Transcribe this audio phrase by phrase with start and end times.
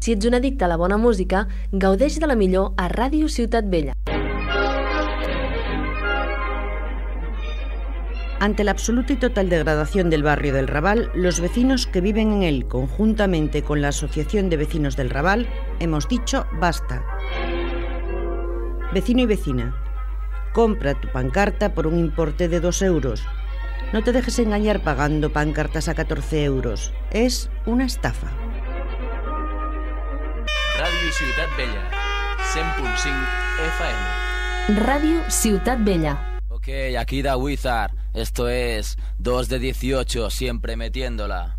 [0.00, 3.66] Si ets un addicte a la bona música, gaudeix de la millor a Ràdio Ciutat
[3.68, 3.94] Vella.
[8.40, 12.42] Ante la absoluta y total degradación del barrio del Raval, los vecinos que viven en
[12.44, 15.48] él, conjuntamente con la Asociación de Vecinos del Raval,
[15.80, 17.04] hemos dicho basta.
[18.94, 19.74] Vecino y vecina,
[20.54, 23.24] compra tu pancarta por un importe de 2 euros.
[23.92, 26.92] No te dejes engañar pagando pancartas a 14 euros.
[27.10, 28.47] Es una estafa.
[31.18, 31.82] Ciutat Vella,
[32.54, 33.10] 100.5
[33.58, 34.78] FM.
[34.86, 36.14] Ràdio Ciutat Vella.
[36.48, 37.90] Ok, aquí da Wizard.
[38.14, 41.58] Esto es 2 de 18, siempre metiéndola.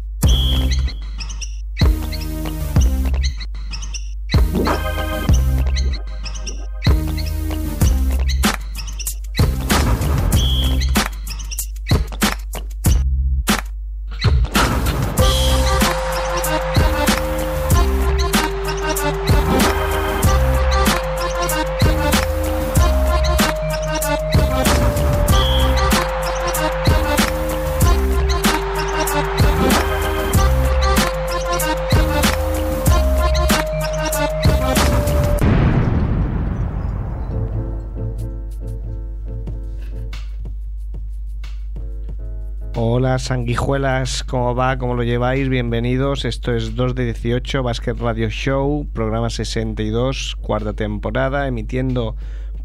[43.10, 44.78] Hola sanguijuelas, ¿cómo va?
[44.78, 45.50] ¿Cómo lo lleváis?
[45.50, 46.26] Bienvenidos.
[46.26, 52.16] Esto es 2 de 18 Basket Radio Show, programa 62, cuarta temporada, emitiendo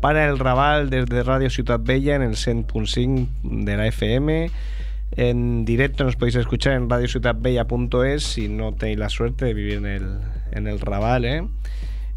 [0.03, 3.27] para el Raval desde Radio Ciudad Bella en el 100.5
[3.65, 4.51] de la FM.
[5.13, 9.87] En directo nos podéis escuchar en radiociudadbella.es si no tenéis la suerte de vivir en
[9.87, 10.19] el,
[10.53, 11.49] en el Raval, ¿eh?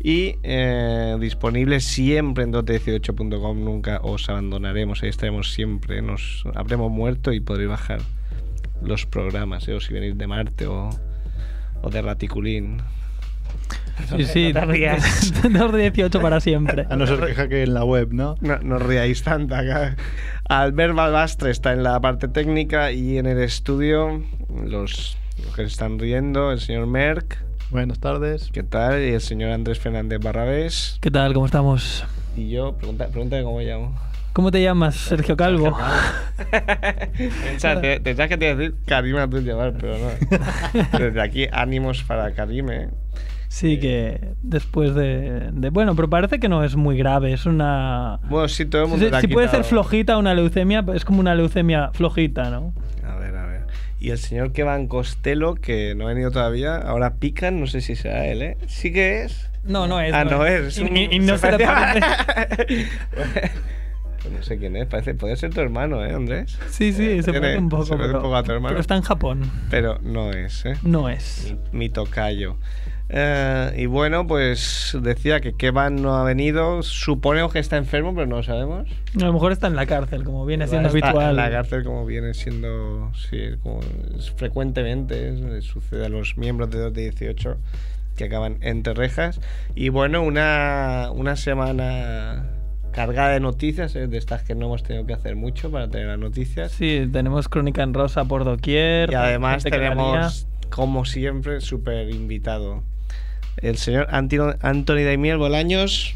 [0.04, 3.64] y eh, disponible siempre en 218.com.
[3.64, 6.02] Nunca os abandonaremos, ahí estaremos siempre.
[6.02, 8.02] Nos habremos muerto y podréis bajar
[8.82, 9.74] los programas, ¿eh?
[9.74, 10.90] o si venís de Marte o,
[11.82, 12.82] o de Raticulín.
[14.16, 15.34] Sí, sí, No te rías.
[15.42, 16.86] 2 de 18 para siempre.
[16.90, 18.36] A no ser que hackeen en la web, ¿no?
[18.42, 19.96] No, no os riáis tanto acá.
[20.48, 24.24] Albert Balbastre está en la parte técnica y en el estudio
[24.64, 27.38] los, los que están riendo, el señor Merck.
[27.72, 28.50] Buenas tardes.
[28.54, 29.02] ¿Qué tal?
[29.02, 31.00] Y el señor Andrés Fernández Barrabés.
[31.02, 31.34] ¿Qué tal?
[31.34, 32.06] ¿Cómo estamos?
[32.38, 33.94] Y yo, pregunta, pregúntame cómo me llamo.
[34.38, 35.76] ¿Cómo te llamas, Sergio Calvo?
[37.44, 40.10] Pensaba, te- que te decir Karima tú llevar, pero no.
[41.00, 42.90] Desde aquí, ánimos para Karime.
[43.48, 48.20] Sí, que después de, de- Bueno, pero parece que no es muy grave, es una...
[48.30, 49.20] Bueno, sí, todo el mundo.
[49.20, 52.76] si puede ser flojita una leucemia, es como una leucemia flojita, ¿no?
[53.10, 53.62] A ver, a ver.
[54.00, 57.66] Y el señor que va en Costello, que no ha venido todavía, ahora pican, no
[57.66, 58.58] sé si será él, ¿eh?
[58.68, 59.50] Sí que es.
[59.64, 60.14] No, no es.
[60.14, 60.78] Ah, no es.
[60.78, 62.02] Un- y- y no se parece.
[64.28, 66.58] Pues no sé quién es, parece, puede ser tu hermano, ¿eh, Andrés?
[66.70, 67.86] Sí, sí, se Tiene- parece un poco.
[67.86, 68.70] se pero, un poco a tu hermano.
[68.70, 69.52] pero está en Japón.
[69.70, 70.76] Pero no es, ¿eh?
[70.84, 71.56] No es.
[71.72, 72.58] Mi, mi tocayo.
[73.10, 76.84] Eh, y bueno, pues decía que Kevan no ha venido.
[76.84, 78.86] Suponemos que está enfermo, pero no lo sabemos.
[79.16, 81.30] A lo mejor está en la cárcel, como viene siendo Está habitual.
[81.30, 83.10] En la cárcel, como viene siendo.
[83.30, 83.80] Sí, como
[84.18, 87.58] es frecuentemente es- sucede a los miembros de 2 de 18
[88.18, 89.40] que acaban entre rejas.
[89.74, 92.44] Y bueno, una, una semana
[92.98, 94.08] cargada de noticias, ¿eh?
[94.08, 96.72] de estas que no hemos tenido que hacer mucho para tener las noticias.
[96.72, 99.12] Sí, tenemos Crónica en Rosa por doquier.
[99.12, 102.82] Y además tenemos, como siempre, súper invitado.
[103.58, 106.16] El señor Antino- Anthony Daimiel Bolaños.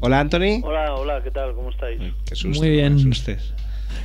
[0.00, 0.62] Hola, Anthony.
[0.62, 1.52] Hola, hola, ¿qué tal?
[1.54, 2.00] ¿Cómo estáis?
[2.24, 2.96] Qué susto, Muy bien.
[2.96, 3.36] lía.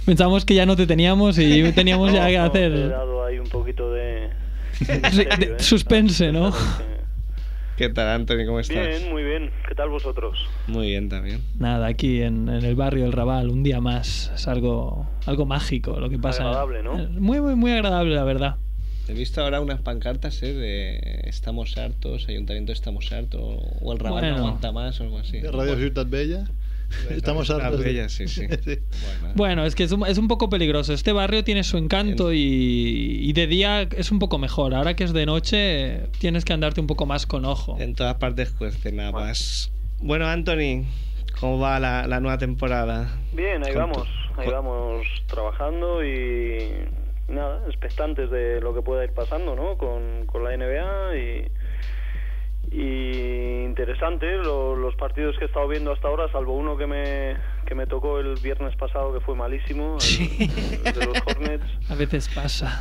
[0.06, 3.26] Pensamos que ya no te teníamos y teníamos ya que No, no, He hacer dado
[3.26, 4.28] ahí un poquito de...
[4.82, 5.56] De- ¿eh?
[5.60, 6.52] suspense, ¿no?
[7.78, 8.46] ¿Qué tal, Anthony?
[8.46, 8.88] ¿Cómo estás?
[8.88, 9.50] Bien, muy bien.
[9.68, 10.48] ¿Qué tal vosotros?
[10.68, 11.42] Muy bien también.
[11.58, 14.32] Nada, aquí en, en el barrio del Raval, un día más.
[14.36, 16.44] Es algo, algo mágico lo que pasa.
[16.44, 17.00] Agradable, ¿no?
[17.00, 18.58] Es Muy, muy, muy agradable, la verdad.
[19.08, 20.54] He visto ahora unas pancartas ¿eh?
[20.54, 23.42] de Estamos hartos, Ayuntamiento Estamos hartos,
[23.82, 24.38] o el Raval Bueno.
[24.38, 25.40] no aguanta más o algo así.
[25.40, 26.46] De Radio Ciutat Bella.
[27.10, 27.80] Estamos Ah, hartos.
[27.80, 28.46] de- bella, sí, sí.
[28.48, 29.34] Bueno.
[29.36, 30.94] Bueno, es que es un, es un poco peligroso.
[30.94, 34.74] Este barrio tiene su encanto y, y de día es un poco mejor.
[34.74, 37.78] Ahora que es de noche, tienes que andarte un poco más con ojo.
[37.80, 39.72] En todas partes cuecen habas.
[40.00, 40.86] Bueno, Anthony,
[41.40, 43.10] ¿cómo va la, la nueva temporada?
[43.34, 44.08] Bien, ahí Con tu- vamos.
[44.38, 46.70] Ahí vamos trabajando y
[47.28, 49.78] nada, expectantes de lo que pueda ir pasando, ¿no?
[49.78, 51.48] Con, con la NBA y,
[52.74, 57.36] y interesante lo- los partidos que he estado viendo hasta ahora, salvo uno que me,
[57.66, 61.66] que me tocó el viernes pasado que fue malísimo, el- el de los Hornets.
[61.90, 62.80] A veces pasa.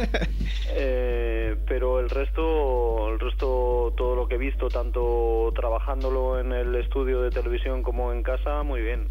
[0.75, 6.75] Eh, pero el resto, el resto, todo lo que he visto, tanto trabajándolo en el
[6.77, 9.09] estudio de televisión como en casa, muy bien.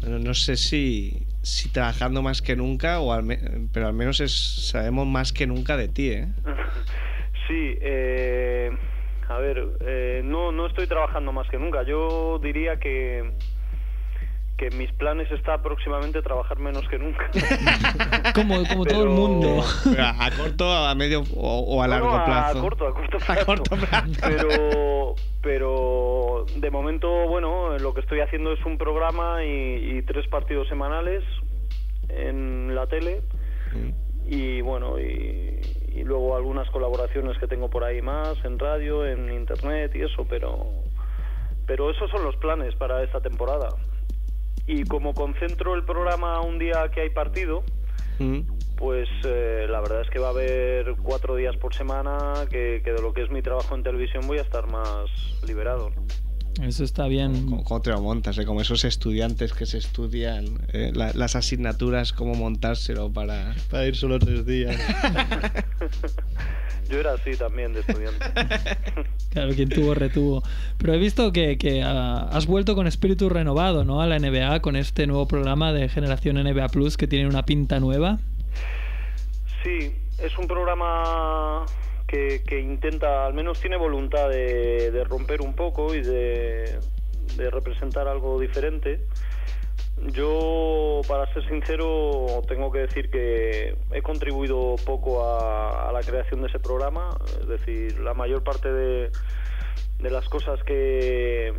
[0.00, 3.38] Bueno, no sé si, si trabajando más que nunca, o al me-
[3.72, 4.32] pero al menos es,
[4.70, 6.28] sabemos más que nunca de ti, ¿eh?
[7.48, 8.70] Sí, eh,
[9.28, 9.62] a ver.
[9.80, 11.82] eh, no, no estoy trabajando más que nunca.
[11.82, 13.32] Yo diría que
[14.58, 17.28] que en mis planes está próximamente trabajar menos que nunca.
[18.34, 19.64] Como, como todo el Pero- mundo.
[19.98, 22.58] ¿A corto, a medio o, o a largo no, plazo?
[22.58, 23.32] A corto, a corto plazo.
[23.32, 24.20] A corto plazo.
[24.20, 30.28] Pero, pero de momento, bueno, lo que estoy haciendo es un programa y, y tres
[30.28, 31.24] partidos semanales
[32.08, 33.22] en la tele
[34.26, 35.60] y bueno, y,
[35.94, 40.26] y luego algunas colaboraciones que tengo por ahí más en radio, en internet y eso,
[40.28, 40.66] pero,
[41.66, 43.68] pero esos son los planes para esta temporada.
[44.66, 47.64] Y como concentro el programa un día que hay partido,
[48.18, 48.40] Mm.
[48.76, 52.92] pues eh, la verdad es que va a haber cuatro días por semana que, que
[52.92, 55.08] de lo que es mi trabajo en televisión voy a estar más
[55.46, 55.90] liberado.
[55.90, 56.02] ¿no?
[56.60, 57.46] Eso está bien.
[57.46, 58.36] ¿Cómo, cómo te lo montas?
[58.38, 58.44] eh?
[58.44, 63.54] Como esos estudiantes que se estudian eh, la- las asignaturas, cómo montárselo para...
[63.70, 64.76] Para ir solo tres días.
[66.90, 68.26] Yo era así también de estudiante.
[69.32, 70.42] Claro, quien tuvo, retuvo.
[70.76, 74.02] Pero he visto que, que, ah, has vuelto con espíritu renovado, ¿no?
[74.02, 77.80] A la NBA con este nuevo programa de Generación NBA Plus que tiene una pinta
[77.80, 78.18] nueva.
[79.64, 79.90] Sí,
[80.22, 81.64] es un programa
[82.12, 86.78] que, que intenta, al menos tiene voluntad de, de romper un poco y de,
[87.36, 89.00] de representar algo diferente.
[90.12, 96.42] Yo, para ser sincero, tengo que decir que he contribuido poco a, a la creación
[96.42, 97.16] de ese programa.
[97.40, 99.10] Es decir, la mayor parte de,
[100.00, 101.54] de las cosas que,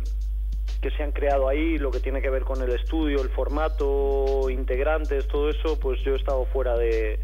[0.80, 4.48] que se han creado ahí, lo que tiene que ver con el estudio, el formato,
[4.50, 7.18] integrantes, todo eso, pues yo he estado fuera de,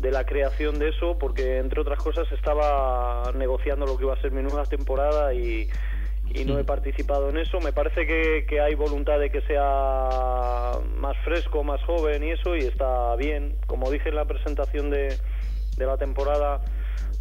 [0.00, 4.20] de la creación de eso porque, entre otras cosas, estaba negociando lo que iba a
[4.20, 5.68] ser mi nueva temporada y,
[6.32, 7.60] y no he participado en eso.
[7.60, 12.56] Me parece que, que hay voluntad de que sea más fresco, más joven y eso,
[12.56, 13.56] y está bien.
[13.66, 15.16] Como dije en la presentación de,
[15.76, 16.62] de la temporada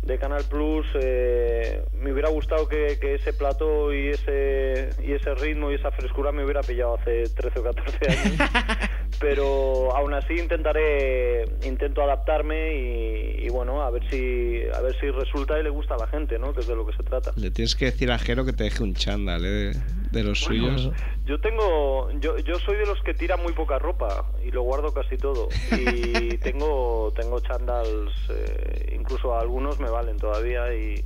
[0.03, 5.35] de Canal Plus, eh, me hubiera gustado que, que ese plató y ese, y ese
[5.35, 8.39] ritmo y esa frescura me hubiera pillado hace 13 o 14 años.
[9.19, 15.09] Pero aún así intentaré, intento adaptarme y, y bueno, a ver si a ver si
[15.09, 16.53] resulta y le gusta a la gente, ¿no?
[16.53, 17.31] Que es de lo que se trata.
[17.35, 19.71] Le tienes que decir a Jero que te deje un chándal eh,
[20.11, 20.89] de, los suyos.
[21.25, 24.93] Yo tengo, yo, yo soy de los que tiran muy poca ropa y lo guardo
[24.93, 25.49] casi todo.
[25.71, 31.03] Y tengo, tengo chandals, eh, incluso algunos me valen todavía y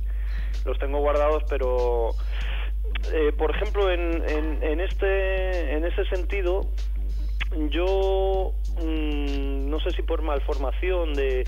[0.64, 2.10] los tengo guardados, pero
[3.12, 6.62] eh, por ejemplo en, en, en este, en ese sentido,
[7.70, 8.52] yo
[8.82, 11.44] mm, no sé si por malformación de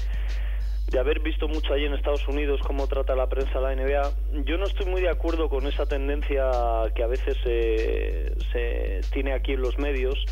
[0.91, 4.57] de haber visto mucho allí en Estados Unidos cómo trata la prensa la NBA, yo
[4.57, 6.49] no estoy muy de acuerdo con esa tendencia
[6.95, 10.25] que a veces se, se tiene aquí en los medios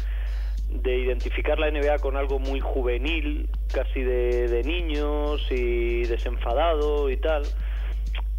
[0.71, 7.17] de identificar la NBA con algo muy juvenil, casi de, de niños y desenfadado y
[7.17, 7.43] tal,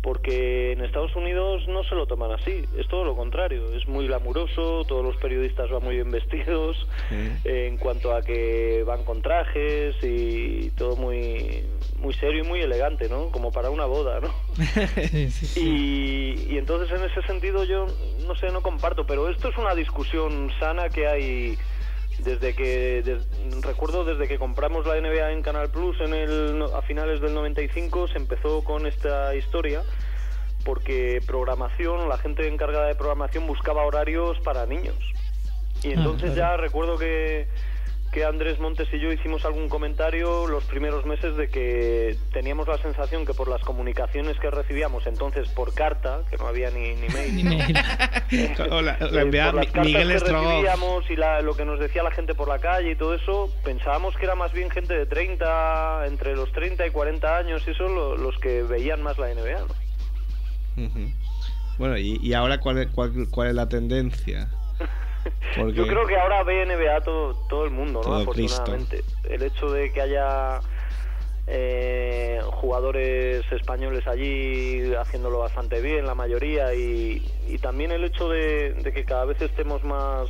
[0.05, 4.05] porque en Estados Unidos no se lo toman así, es todo lo contrario, es muy
[4.05, 6.77] glamuroso, todos los periodistas van muy bien vestidos,
[7.09, 11.63] eh, en cuanto a que van con trajes y todo muy
[11.97, 13.31] muy serio y muy elegante, ¿no?
[13.31, 14.31] Como para una boda, ¿no?
[15.09, 15.59] Sí, sí, sí.
[15.59, 17.87] Y, y entonces en ese sentido yo
[18.27, 21.57] no sé, no comparto, pero esto es una discusión sana que hay
[22.25, 23.27] desde que des-
[23.63, 28.07] recuerdo desde que compramos la NBA en Canal Plus en el a finales del 95
[28.09, 29.83] se empezó con esta historia
[30.65, 34.97] porque programación, la gente encargada de programación buscaba horarios para niños.
[35.83, 36.53] Y entonces claro.
[36.53, 37.47] ya recuerdo que
[38.15, 42.77] que Andrés Montes y yo hicimos algún comentario los primeros meses de que teníamos la
[42.77, 47.09] sensación que por las comunicaciones que recibíamos entonces por carta, que no había ni, ni
[47.09, 47.49] mail, Ni ¿no?
[47.57, 47.75] mail.
[48.71, 51.57] O la, Eh, la enviaba por las Mi- cartas Miguel que recibíamos y la- lo
[51.57, 54.53] que nos decía la gente por la calle y todo eso, pensábamos que era más
[54.53, 58.63] bien gente de 30, entre los 30 y 40 años y eso lo- los que
[58.63, 59.65] veían más la NBA.
[61.77, 64.47] Bueno, y, y ahora cuál cuál, cuál es la tendencia?
[65.55, 68.25] Porque Yo creo que ahora ve NBA todo, todo el mundo, ¿no?
[68.31, 68.61] Cristo.
[68.61, 69.03] Afortunadamente.
[69.29, 70.59] El hecho de que haya
[71.47, 78.73] eh, jugadores españoles allí haciéndolo bastante bien, la mayoría, y, y también el hecho de,
[78.73, 80.29] de que cada vez estemos más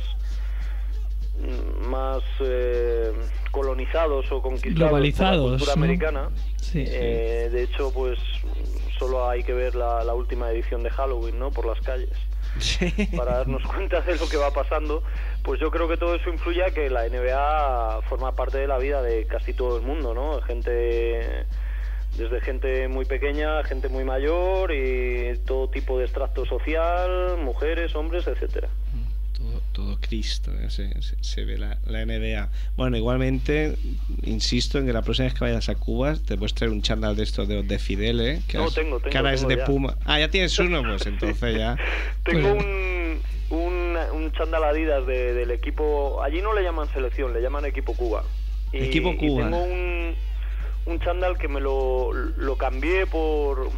[1.82, 3.05] más eh,
[3.76, 5.82] colonizados o conquistados Globalizados, por la cultura ¿no?
[5.84, 6.30] americana.
[6.56, 6.92] Sí, sí.
[6.92, 8.18] Eh, de hecho, pues
[8.98, 11.50] solo hay que ver la, la última edición de Halloween, ¿no?
[11.50, 12.10] Por las calles
[12.58, 12.90] Sí.
[13.16, 15.02] para darnos cuenta de lo que va pasando,
[15.42, 18.78] pues yo creo que todo eso influye a que la NBA forma parte de la
[18.78, 20.40] vida de casi todo el mundo, ¿no?
[20.42, 21.44] Gente
[22.16, 28.26] desde gente muy pequeña, gente muy mayor y todo tipo de extracto social, mujeres, hombres,
[28.26, 28.68] etcétera.
[29.76, 30.70] Todo, Cristo, ¿eh?
[30.70, 32.48] se, se- se ve la, la NBA.
[32.78, 33.76] Bueno, igualmente,
[34.22, 37.14] insisto en que la próxima vez que vayas a Cuba te puedes traer un chándal
[37.14, 38.40] de estos de, de Fidel, ¿eh?
[38.48, 39.64] Que No, ahora es- tengo, tengo, que ahora es tengo de ya.
[39.66, 39.96] Puma.
[40.06, 41.76] Ah, ya tienes uno, pues entonces ya.
[42.24, 46.22] Tengo Pues- un, un, un chándal Adidas de- del equipo.
[46.22, 48.24] Allí no le llaman selección, le llaman equipo Cuba.
[48.72, 49.42] Y, Equipo y Cuba.
[49.44, 50.14] tengo un,
[50.86, 53.68] un chándal que me lo, lo cambié por,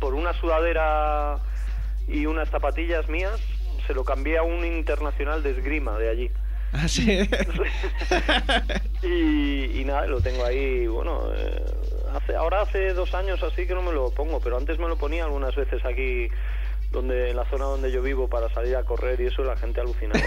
[0.00, 1.38] por una sudadera
[2.08, 3.38] y unas zapatillas mías.
[3.88, 6.30] Se lo cambié a un internacional de esgrima de allí.
[6.72, 7.06] Ah, sí.
[9.02, 11.64] y, y nada, lo tengo ahí, bueno, eh,
[12.14, 14.96] hace, ahora hace dos años así que no me lo pongo, pero antes me lo
[14.98, 16.28] ponía algunas veces aquí,
[16.92, 19.80] donde en la zona donde yo vivo para salir a correr y eso la gente
[19.80, 20.20] alucinaba.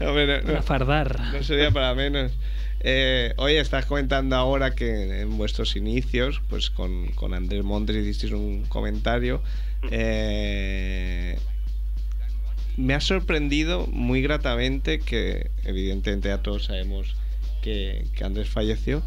[0.00, 1.18] Hombre, no- no- fardar.
[1.32, 2.32] No sería para menos.
[2.80, 8.32] Eh, oye, estás comentando ahora que en vuestros inicios, pues con, con Andrés Montes hicisteis
[8.34, 9.42] un comentario.
[9.90, 11.38] Eh,
[12.76, 17.14] me ha sorprendido muy gratamente que, evidentemente, ya todos sabemos
[17.62, 19.02] que, que Andrés falleció,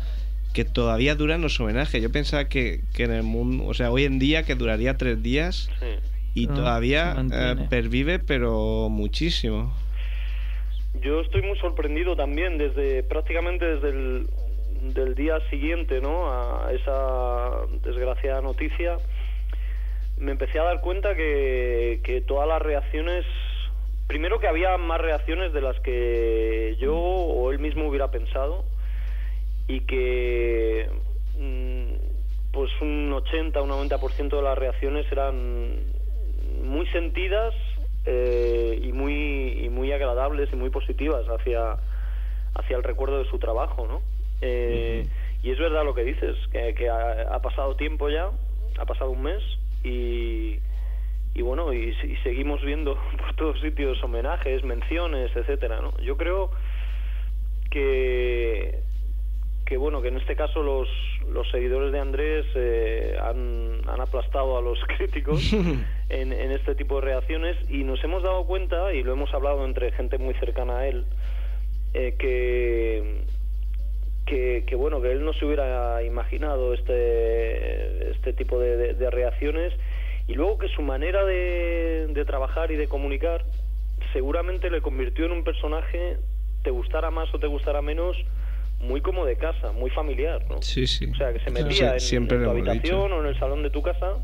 [0.53, 2.01] que todavía duran los homenajes.
[2.01, 5.21] Yo pensaba que, que en el mundo, o sea, hoy en día que duraría tres
[5.21, 5.85] días Sí.
[6.33, 9.75] y No, todavía eh, pervive, pero muchísimo.
[11.01, 14.27] Yo estoy muy sorprendido también desde prácticamente desde el
[14.93, 16.31] del día siguiente, ¿no?
[16.31, 18.97] A esa desgraciada noticia,
[20.19, 23.25] me empecé a dar cuenta que, que todas las reacciones,
[24.07, 28.63] primero que había más reacciones de las que yo o él mismo hubiera pensado
[29.67, 30.89] y que
[31.37, 35.93] mm, pues un 80, un 90% de las reacciones eran
[36.63, 37.53] muy sentidas
[38.05, 41.77] eh, y muy y muy agradables y muy positivas hacia
[42.55, 44.01] hacia el recuerdo de su trabajo, ¿no?
[44.41, 45.05] Eh,
[45.43, 48.31] Y es verdad lo que dices, que, que ha, ha pasado tiempo ya,
[48.79, 49.43] ha pasado un mes
[49.87, 50.59] y,
[51.33, 55.97] y bueno, y, y seguimos viendo por todos sitios homenajes, menciones, etcétera, ¿no?
[55.99, 56.51] Yo creo
[57.69, 58.79] que
[59.65, 60.87] que bueno que en este caso los,
[61.29, 65.51] los seguidores de Andrés eh, han, han aplastado a los críticos
[66.09, 69.65] en, en este tipo de reacciones y nos hemos dado cuenta y lo hemos hablado
[69.65, 71.05] entre gente muy cercana a él
[71.93, 73.23] eh, que,
[74.27, 79.09] que que bueno que él no se hubiera imaginado este este tipo de, de- de
[79.09, 79.73] reacciones
[80.27, 83.43] y luego que su manera de, de trabajar y de comunicar
[84.13, 86.17] seguramente le convirtió en un personaje
[86.63, 88.17] te gustara más o te gustara menos
[88.79, 90.61] muy como de casa, muy familiar, ¿no?
[90.61, 91.09] Sí, sí.
[91.11, 93.15] O sea, que se metía en, siempre en tu habitación dicho.
[93.15, 94.17] o en el salón de tu casa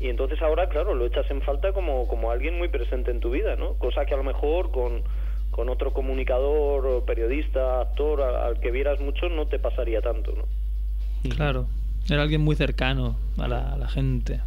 [0.00, 3.30] y entonces ahora, claro, lo echas en falta como, como alguien muy presente en tu
[3.30, 3.74] vida, ¿no?
[3.74, 5.02] Cosa que a lo mejor con,
[5.52, 11.30] con otro comunicador, o periodista, actor, al que vieras mucho no te pasaría tanto, ¿no?
[11.30, 11.66] Claro.
[12.10, 14.40] Era alguien muy cercano a la, a la gente.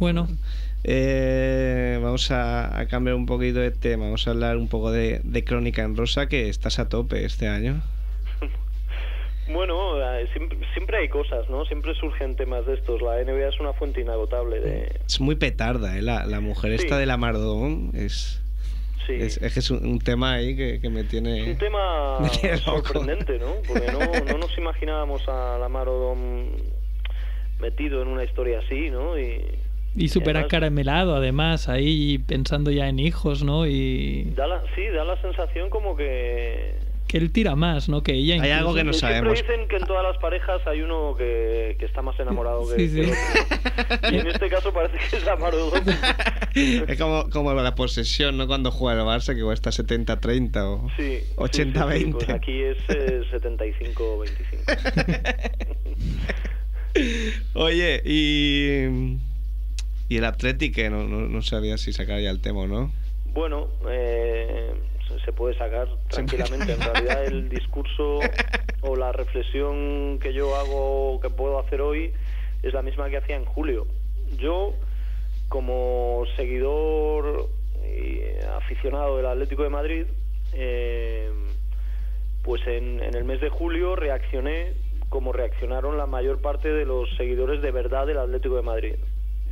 [0.00, 0.26] Bueno,
[0.84, 4.06] Eh, vamos a, a cambiar un poquito de tema.
[4.06, 7.46] Vamos a hablar un poco de, de Crónica en Rosa, que estás a tope este
[7.46, 7.80] año.
[9.52, 11.64] Bueno, eh, siempre, siempre hay cosas, ¿no?
[11.66, 13.00] Siempre surgen temas de estos.
[13.02, 15.00] La NBA es una fuente inagotable de...
[15.06, 16.02] Es muy petarda, ¿eh?
[16.02, 16.84] La, la mujer Sí.
[16.84, 18.41] esta de la Mardón es,
[19.06, 19.14] Sí.
[19.18, 21.42] es, es que es un, un tema ahí que, que me tiene...
[21.42, 23.54] Es un tema tiene sorprendente, ¿no?
[23.66, 24.00] Porque no,
[24.32, 26.46] no nos imaginábamos a Lamar Odom
[27.60, 29.18] metido en una historia así, ¿no?
[29.18, 29.40] Y,
[29.94, 33.66] y súper acaramelado además, ahí pensando ya en hijos, ¿no?
[33.66, 36.74] Y Da la, sí, da la sensación como que...
[37.12, 38.02] que él tira más, ¿no?
[38.02, 38.56] Que ella Hay incluso.
[38.58, 39.38] algo que no Siempre sabemos.
[39.42, 42.94] dicen que en todas las parejas hay uno que, que está más enamorado que, Sí,
[42.94, 43.12] que el sí.
[43.12, 44.10] otro.
[44.10, 45.84] Y en este caso parece que es Lamar Odom.
[46.54, 48.46] Es como, como la posesión, ¿no?
[48.46, 51.92] Cuando juega el Barça, que cuesta 70-30 o Sí, sí, 80-20.
[51.92, 55.82] sí, sí, pues aquí es eh, 75-25.
[57.54, 59.16] Oye, y...
[60.08, 62.92] Y el Athletic, que no, no, no sabía si sacar ya el tema o no.
[63.26, 64.72] Bueno, eh,
[65.24, 66.72] se- puede sacar tranquilamente.
[66.72, 68.20] En realidad el discurso
[68.82, 72.12] o la reflexión que yo hago, que puedo hacer hoy,
[72.62, 73.86] es la misma que hacía en julio.
[74.38, 74.74] Yo,
[75.48, 77.48] como seguidor
[77.84, 78.20] y
[78.56, 80.06] aficionado del Atlético de Madrid,
[80.54, 81.30] eh,
[82.42, 84.72] pues en, en el mes de julio reaccioné
[85.08, 88.94] como reaccionaron la mayor parte de los seguidores de verdad del Atlético de Madrid.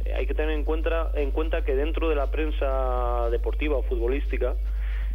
[0.06, 3.82] Eh, hay que tener en cuenta, en cuenta que dentro de la prensa deportiva o
[3.82, 4.54] futbolística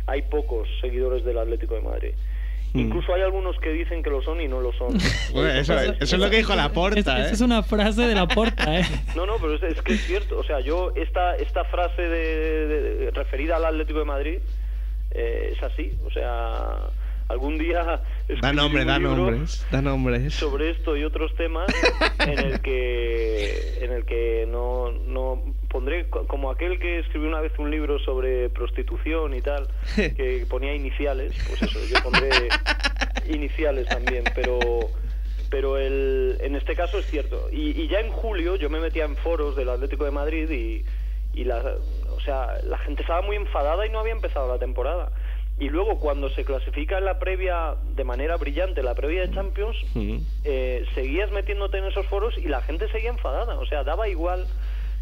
[0.07, 2.11] hay pocos seguidores del Atlético de Madrid.
[2.73, 2.79] Hmm.
[2.79, 4.97] Incluso hay algunos que dicen que lo son y no lo son.
[5.33, 7.33] Bueno, eso, eso es lo que dijo la Es- porta, esa ¿eh?
[7.33, 8.85] es una frase de la porta, ¿eh?
[9.15, 10.37] No, no, pero es, es que es cierto.
[10.39, 14.37] O sea, yo, esta, esta frase de, de- de- referida al Atlético de Madrid
[15.11, 15.93] eh, es así.
[16.05, 16.89] O sea,
[17.29, 18.01] algún día.
[18.41, 20.33] Da nombre, da nombres, da nombres.
[20.33, 21.67] sobre esto y otros temas
[22.25, 25.43] en el que en el que no, no
[25.75, 30.45] pondré co- como aquel que escribió una vez un libro sobre prostitución y tal, que
[30.49, 32.29] ponía iniciales, pues eso, yo pondré
[33.29, 34.59] iniciales también, pero
[35.49, 37.49] pero el, en este caso es cierto.
[37.51, 40.83] Y, y ya en julio yo me metía en foros del Atlético de Madrid y,
[41.39, 41.61] y la,
[42.15, 45.11] o sea, la gente estaba muy enfadada y no había empezado la temporada.
[45.59, 49.77] Y luego cuando se clasifica en la previa de manera brillante, la previa de Champions,
[50.43, 53.57] eh, seguías metiéndote en esos foros y la gente seguía enfadada.
[53.59, 54.47] O sea, daba igual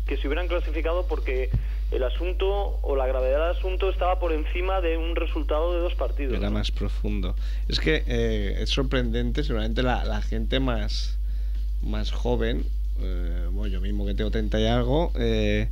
[0.05, 1.49] que se hubieran clasificado porque
[1.91, 5.95] el asunto o la gravedad del asunto estaba por encima de un resultado de dos
[5.95, 6.33] partidos.
[6.35, 6.55] Era ¿no?
[6.55, 7.35] más profundo.
[7.67, 11.17] Es que eh, es sorprendente, seguramente la, la gente más,
[11.81, 12.65] más joven,
[12.99, 15.69] eh, bueno, yo mismo que tengo 30 y algo, eh,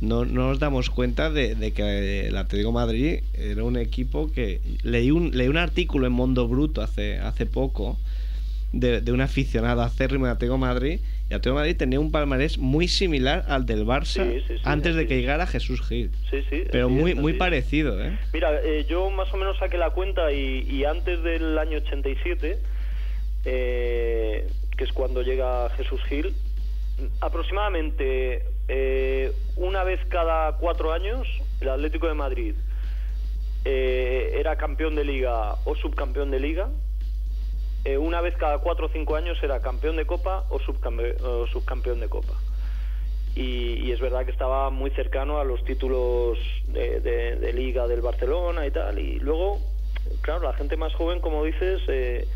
[0.00, 4.60] no, no nos damos cuenta de, de que el Atlético Madrid era un equipo que...
[4.82, 7.96] Leí un, leí un artículo en Mundo Bruto hace, hace poco
[8.72, 11.00] de, de un aficionado acérrimo de Atlético Madrid
[11.30, 14.62] y Atlético de Madrid tenía un palmarés muy similar al del Barça Sí, sí, sí,
[14.64, 16.10] antes de que llegara Jesús Gil.
[16.30, 16.64] Sí, sí.
[16.70, 18.18] Pero muy, muy parecido, ¿eh?
[18.32, 22.58] Mira, eh, yo más o menos saqué la cuenta y, y antes del año 87,
[23.46, 26.34] eh, que es cuando llega Jesús Gil,
[27.20, 31.26] aproximadamente eh, una vez cada cuatro años,
[31.60, 32.54] el Atlético de Madrid
[33.64, 36.68] eh, era campeón de liga o subcampeón de liga.
[37.84, 41.46] Eh, una vez cada cuatro o cinco años era campeón de copa o, subcampe- o
[41.48, 42.32] subcampeón de copa
[43.36, 46.38] y, y es verdad que estaba muy cercano a los títulos
[46.68, 49.60] de, de- de liga del Barcelona y tal y luego
[50.22, 52.26] claro la gente más joven como dices eh,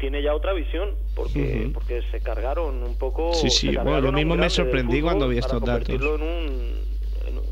[0.00, 1.40] tiene ya otra visión porque
[1.74, 5.60] porque se cargaron un poco Sí, sí, bueno, yo mismo me sorprendí cuando vi estos
[5.60, 5.88] datos.
[7.28, 7.49] en un-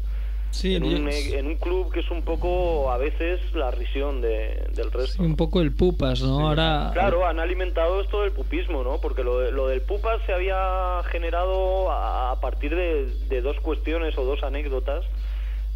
[0.50, 4.66] Sí, en, un, en un club que es un poco a veces la risión de-
[4.74, 6.48] del resto sí, un poco el pupas, ¿no?
[6.48, 6.90] Ahora.
[6.94, 8.98] Claro, han alimentado esto del pupismo, ¿no?
[9.00, 14.16] Porque lo, lo del pupas se había generado a, a partir de, de dos cuestiones
[14.16, 15.04] o dos anécdotas,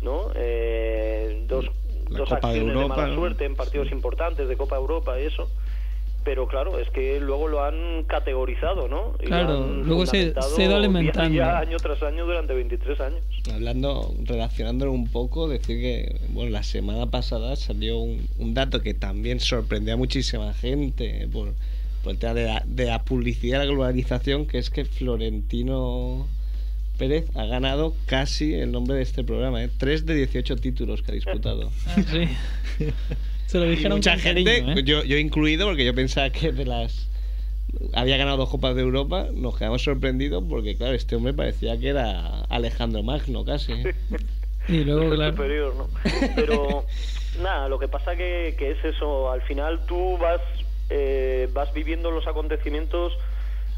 [0.00, 0.30] ¿no?
[0.34, 1.66] Eh, dos
[2.08, 3.14] dos de acciones de, Europa, mala ¿no?
[3.14, 5.48] suerte en partidos importantes de Copa Europa y eso.
[6.24, 9.16] Pero claro, es que luego lo han categorizado, ¿no?
[9.20, 11.30] Y Claro, luego se- se ha ido día a alimentando.
[11.30, 13.20] día, año tras año durante 23 años.
[13.52, 18.94] Hablando, relacionándolo un poco, decir que bueno, la semana pasada salió un, un dato que
[18.94, 21.54] también sorprendió a muchísima gente por,
[22.04, 26.28] por el tema de la, de la publicidad y la globalización, que es que Florentino
[26.98, 29.70] Pérez ha ganado casi el nombre de este programa, ¿eh?
[29.76, 31.72] 3 de 18 títulos que ha disputado.
[31.88, 32.28] Ah, sí.
[33.52, 34.82] Se lo Y dijeron mucha con gente, cariño, ¿eh?
[34.82, 37.06] yo, yo incluido, porque yo pensaba que de las
[37.92, 41.88] había ganado dos copas de Europa, nos quedamos sorprendidos porque claro, este hombre parecía que
[41.88, 43.72] era Alejandro Magno casi.
[43.72, 43.94] ¿eh?
[44.68, 45.32] Y luego, claro.
[45.32, 45.88] superior, ¿no?
[46.34, 46.86] Pero
[47.42, 50.40] nada, lo que pasa que, que es eso, al final tú vas,
[50.88, 53.12] eh, vas viviendo los acontecimientos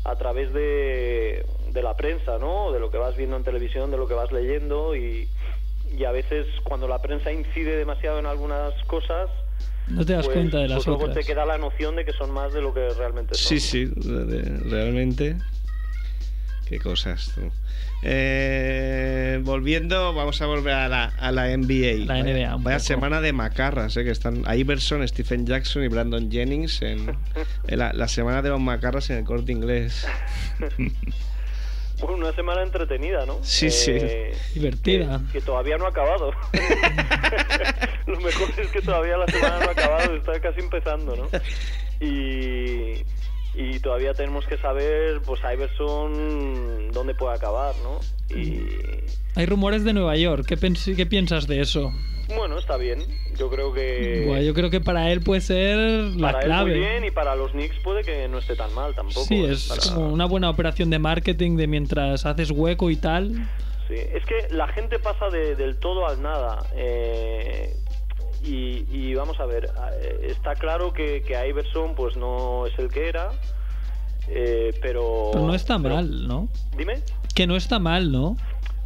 [0.05, 2.71] a través de, de la prensa, ¿no?
[2.71, 5.27] De lo que vas viendo en televisión, de lo que vas leyendo y,
[5.99, 9.31] y a veces cuando la prensa incide demasiado en algunas cosas,
[9.88, 11.18] No te das pues, cuenta de las pues luego otras.
[11.18, 13.47] te queda la noción de que son más de lo que realmente son.
[13.49, 15.37] Sí, sí, de- de- realmente.
[16.66, 17.31] Qué cosas.
[17.35, 17.42] tú.
[18.03, 22.07] Eh, volviendo, vamos a volver a la, a la NBA.
[22.07, 26.31] La NBA, Vaya, vaya semana de macarras, eh, que están Iverson, Stephen Jackson y Brandon
[26.31, 27.16] Jennings en,
[27.66, 30.07] en la, la semana de los macarras en el corte inglés.
[32.07, 33.38] Bueno, una semana entretenida, ¿no?
[33.43, 33.99] Sí, sí.
[34.53, 35.23] Divertida.
[35.33, 36.33] Que, que todavía no ha acabado.
[38.07, 41.29] Lo mejor es que todavía la semana no ha acabado, está casi empezando, ¿no?
[42.07, 43.03] Y,
[43.55, 48.01] y todavía tenemos que saber, pues, Iverson dónde puede acabar, ¿no?
[48.37, 48.61] Y
[49.37, 50.45] Hay rumores de Nueva York.
[50.47, 50.57] ¿Qué,
[50.97, 51.93] qué piensas de eso?
[52.37, 53.01] bueno, está bien.
[53.37, 55.77] Yo creo que Buah, yo creo que para él puede ser
[56.17, 56.71] la para él clave.
[56.71, 59.27] muy bien y para los Knicks puede que no esté tan mal tampoco.
[59.27, 59.51] Sí, ¿eh?
[59.53, 63.33] es Para- como una buena operación de marketing de mientras haces hueco y tal.
[63.88, 66.64] Sí, es que la gente pasa de- del todo al nada.
[66.75, 67.75] eh,
[68.44, 72.88] y, y vamos a ver, eh, está claro que, que Iverson pues no es el
[72.90, 73.33] que era,
[74.28, 75.30] eh, pero...
[75.33, 76.48] Pero no está pero- mal, ¿no?
[76.76, 77.02] Dime.
[77.35, 78.37] Que no está mal, ¿no?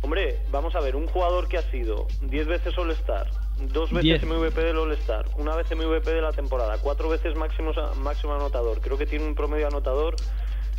[0.00, 3.28] Hombre, vamos a ver, un jugador que ha sido 10 veces All-Star,
[3.72, 4.22] dos veces Diez.
[4.24, 8.80] MVP del All-Star, una vez MVP de la temporada, cuatro veces máximo, máximo anotador.
[8.80, 10.14] Creo que tiene un promedio anotador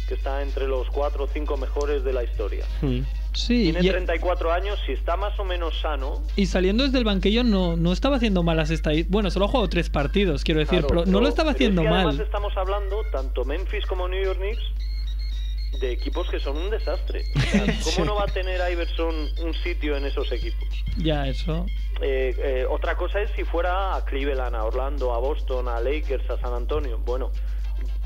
[0.08, 2.66] que está entre los cuatro o cinco mejores de la historia.
[2.82, 3.02] Hmm.
[3.40, 7.04] Sí, Tiene y, 34 años, si está más o menos sano, y saliendo desde el
[7.06, 9.12] banquillo no, no estaba haciendo malas estadísticas.
[9.12, 11.82] Bueno, solo ha jugado tres partidos, quiero decir, Claro, pero no lo estaba pero haciendo
[11.82, 12.08] es que mal.
[12.08, 17.24] Además estamos hablando, tanto Memphis como New York Knicks, de equipos que son un desastre.
[17.36, 18.02] O sea, ¿Cómo Sí.
[18.02, 20.68] no va a tener Iverson un sitio en esos equipos?
[20.98, 21.66] Ya, eso.
[22.02, 26.30] Eh, eh, otra cosa es si fuera a Cleveland, a Orlando, a Boston, a Lakers,
[26.30, 27.00] a San Antonio.
[27.06, 27.32] Bueno,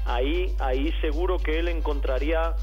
[0.05, 2.53] ahí, ahí seguro que él encontraría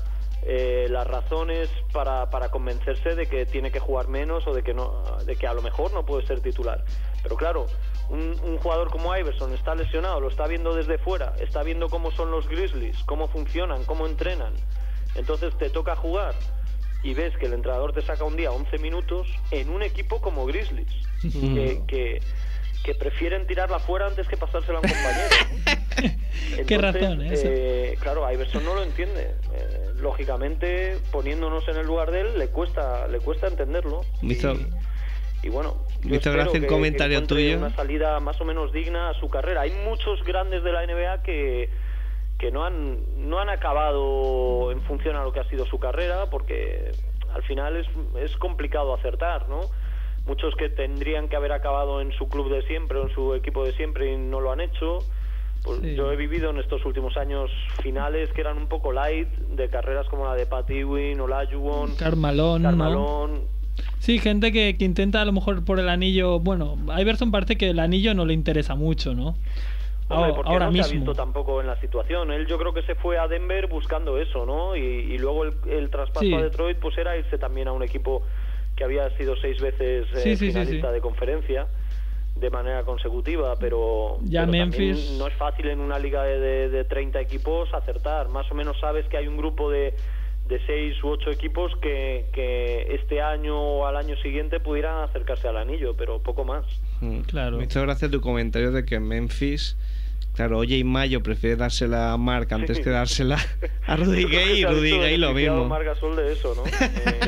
[0.43, 4.73] eh, las razones para, para convencerse de que tiene que jugar menos o de que
[4.73, 6.85] no de que a lo mejor no puede ser titular.
[7.23, 7.67] Pero claro
[8.09, 12.11] un, un jugador como Iverson está lesionado lo está viendo desde fuera está viendo cómo
[12.11, 14.55] son los Grizzlies cómo funcionan cómo entrenan.
[15.15, 16.35] Entonces te toca jugar
[17.03, 20.47] y ves que el entrenador te saca un día 11 minutos en un equipo como
[20.47, 22.21] Grizzlies que, que,
[22.85, 25.35] que prefieren tirarla fuera antes que pasársela a un compañero
[26.67, 27.29] Qué entonces, razón, ¿eh?
[27.35, 27.49] Eso.
[27.49, 29.35] eh, claro, Iverson no lo entiende.
[29.55, 34.01] Eh, lógicamente, poniéndonos en el lugar de él, le cuesta, le cuesta entenderlo.
[34.23, 34.55] Hizo-
[35.43, 37.59] Y, y bueno, yo me hizo espero gracia un comentario que tuyo.
[37.59, 39.63] Una salida más o menos digna a su carrera.
[39.63, 41.71] Hay muchos grandes de la NBA que
[42.39, 46.31] que no han no han acabado en función a lo que ha sido su carrera,
[46.31, 46.91] porque
[47.35, 47.87] al final es,
[48.19, 49.61] es complicado acertar, ¿no?
[50.27, 53.65] Muchos que tendrían que haber acabado en su club de siempre o en su equipo
[53.65, 54.99] de siempre y no lo han hecho.
[55.65, 55.95] Pues Sí.
[55.95, 57.51] yo he vivido en estos últimos años
[57.83, 62.63] finales que eran un poco light, de carreras como la de Pat Ewing, Olajuwon, Carmalón,
[62.63, 62.69] ¿no?
[62.69, 63.41] Carmalón.
[63.99, 66.39] Sí, gente que, que intenta a lo mejor por el anillo.
[66.39, 69.29] Bueno, a Iverson parece que el anillo no le interesa mucho, ¿no?
[70.09, 71.01] Hombre, Ahora- porque ahora no se ha mismo.
[71.01, 72.33] visto tampoco en la situación.
[72.33, 74.75] Él yo creo que se fue a Denver buscando eso, ¿no?
[74.77, 76.35] Y, y luego el, el traspaso Sí.
[76.35, 78.23] a Detroit pues era irse también a un equipo
[78.81, 80.95] que había sido seis veces eh, Sí, sí, finalista sí.
[80.95, 81.67] de conferencia
[82.35, 86.69] de manera consecutiva, pero, Ya pero Memphis- no es fácil en una liga de, de,
[86.71, 88.31] de 30 equipos acertar.
[88.31, 89.95] Más o menos sabes que hay un grupo de
[90.49, 95.47] de seis u ocho equipos que, que este año o al año siguiente pudieran acercarse
[95.47, 96.65] al anillo, pero poco más.
[97.01, 97.21] Mm.
[97.21, 97.59] Claro.
[97.59, 99.77] Me hizo gracia tu comentario de que en Memphis,
[100.35, 102.83] claro, Oye y Mayo prefiere dársela a Mark antes Sí.
[102.85, 103.39] que dársela
[103.87, 105.65] a Rudy Gay y Rudy Gay lo mismo.
[105.67, 106.65] Marc Gasol de eso, ¿no?
[106.67, 107.21] Eh,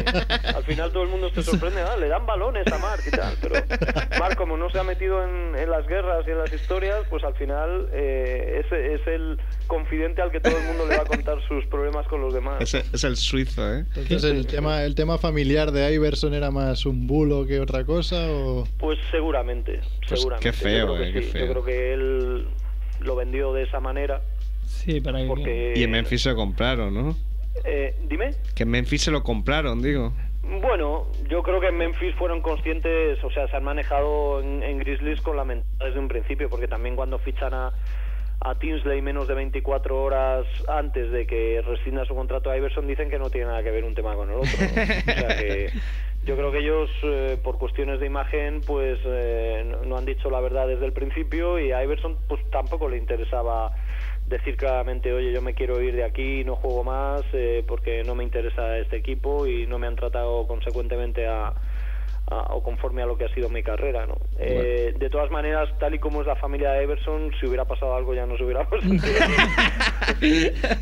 [0.54, 3.34] al final todo el mundo se sorprende, ah, le dan balones a Marc y tal,
[3.40, 3.54] pero
[4.18, 7.24] Marc como no se ha metido en, en las guerras y en las historias, pues
[7.24, 11.06] al final eh, es, es el confidente al que todo el mundo le va a
[11.06, 12.60] contar sus problemas con los demás.
[12.60, 13.84] Es, es el suizo, ¿eh?
[13.96, 18.30] Entonces, el tema, ¿el tema familiar de Iverson era más un bulo que otra cosa?
[18.30, 18.66] O...
[18.78, 20.50] Pues seguramente, Pues seguramente.
[20.50, 21.30] qué feo, Yo creo que eh, qué sí.
[21.32, 21.46] feo.
[21.46, 22.46] Yo creo que él
[23.00, 24.20] lo vendió de esa manera
[24.66, 25.26] Sí, para que.
[25.26, 25.72] porque...
[25.76, 27.16] Y en Memphis se lo compraron, ¿no?
[27.64, 28.30] Eh, Dime.
[28.54, 30.12] Que en Memphis se lo compraron, digo.
[30.60, 34.78] Bueno, yo creo que en Memphis fueron conscientes, o sea, se han manejado en, en
[34.78, 37.72] Grizzlies con la mentalidad desde un principio, porque también cuando fichan a,
[38.40, 43.08] a Tinsley menos de 24 horas antes de que rescinda su contrato a Iverson, dicen
[43.08, 44.50] que no tiene nada que ver un tema con el otro.
[44.60, 44.66] ¿no?
[44.66, 45.70] O sea que
[46.24, 50.40] yo creo que ellos, eh, por cuestiones de imagen, pues eh, no, han dicho la
[50.40, 53.72] verdad desde el principio y a Iverson pues tampoco le interesaba
[54.26, 58.14] decir claramente, oye, yo me quiero ir de aquí, no juego más eh, porque no
[58.14, 61.52] me interesa este equipo y no me han tratado consecuentemente a,
[62.30, 64.16] a- o conforme a lo que ha sido mi carrera, ¿no?
[64.38, 67.94] Eh, de todas maneras, tal y como es la familia de Everson, si hubiera pasado
[67.94, 68.72] algo ya nos hubiéramos.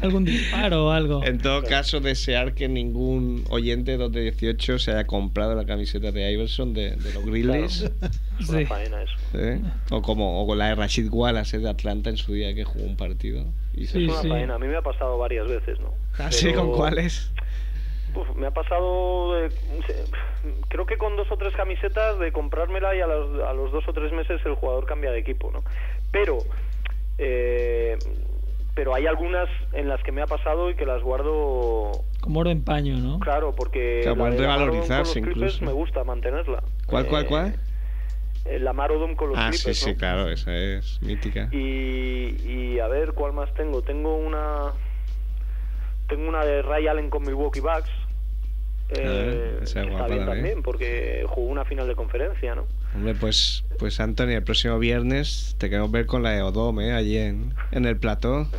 [0.02, 1.24] Algún disparo o algo.
[1.24, 5.64] En todo caso, desear que ningún oyente de 2 de 18 se haya comprado la
[5.66, 7.82] camiseta de Iverson de, de los Grizzlies.
[7.82, 8.54] Es Sí.
[8.56, 9.14] una faena eso.
[9.34, 9.60] ¿eh?
[9.90, 11.60] O como o con la de Rashid Wallace ¿eh?
[11.60, 13.44] de Atlanta en su día que jugó un partido.
[13.74, 14.28] Y se- Sí, es una sí.
[14.28, 14.54] faena.
[14.54, 15.92] A mí me ha pasado varias veces, ¿no?
[16.18, 16.46] ¿Ah, sí?
[16.46, 17.30] Pero- ¿Con cuáles?
[18.14, 19.50] Uf, me ha pasado, eh,
[19.86, 20.06] se-
[20.68, 23.86] creo que con dos o tres camisetas de comprármela y a los, a los dos
[23.88, 25.62] o tres meses el jugador cambia de equipo, ¿no?
[26.10, 26.44] Pero,
[27.18, 27.96] eh,
[28.74, 32.50] pero hay algunas en las que me ha pasado y que las guardo, Como oro
[32.50, 33.20] en paño, ¿no?
[33.20, 35.64] claro, porque Que la de revalorizarse Clippers incluso.
[35.66, 36.62] me gusta mantenerla.
[36.86, 37.54] ¿Cuál, cuál, Eh, cuál?
[38.46, 39.98] El Lamar Odom con los Ah, sí, sí, ¿no?
[39.98, 41.48] claro, esa es mítica.
[41.52, 43.82] Y, y a ver, ¿cuál más tengo?
[43.82, 44.72] Tengo una
[46.10, 47.88] tengo una de Ray Allen con Milwaukee Bucks.
[48.92, 50.62] Eh, esa es está guapa bien también.
[50.64, 52.66] porque jugó una final de conferencia, ¿no?
[52.94, 56.92] Hombre, pues, pues Anthony, el próximo viernes te queremos ver con la de Odom, ¿eh?
[56.92, 58.46] Allí en, en el plató.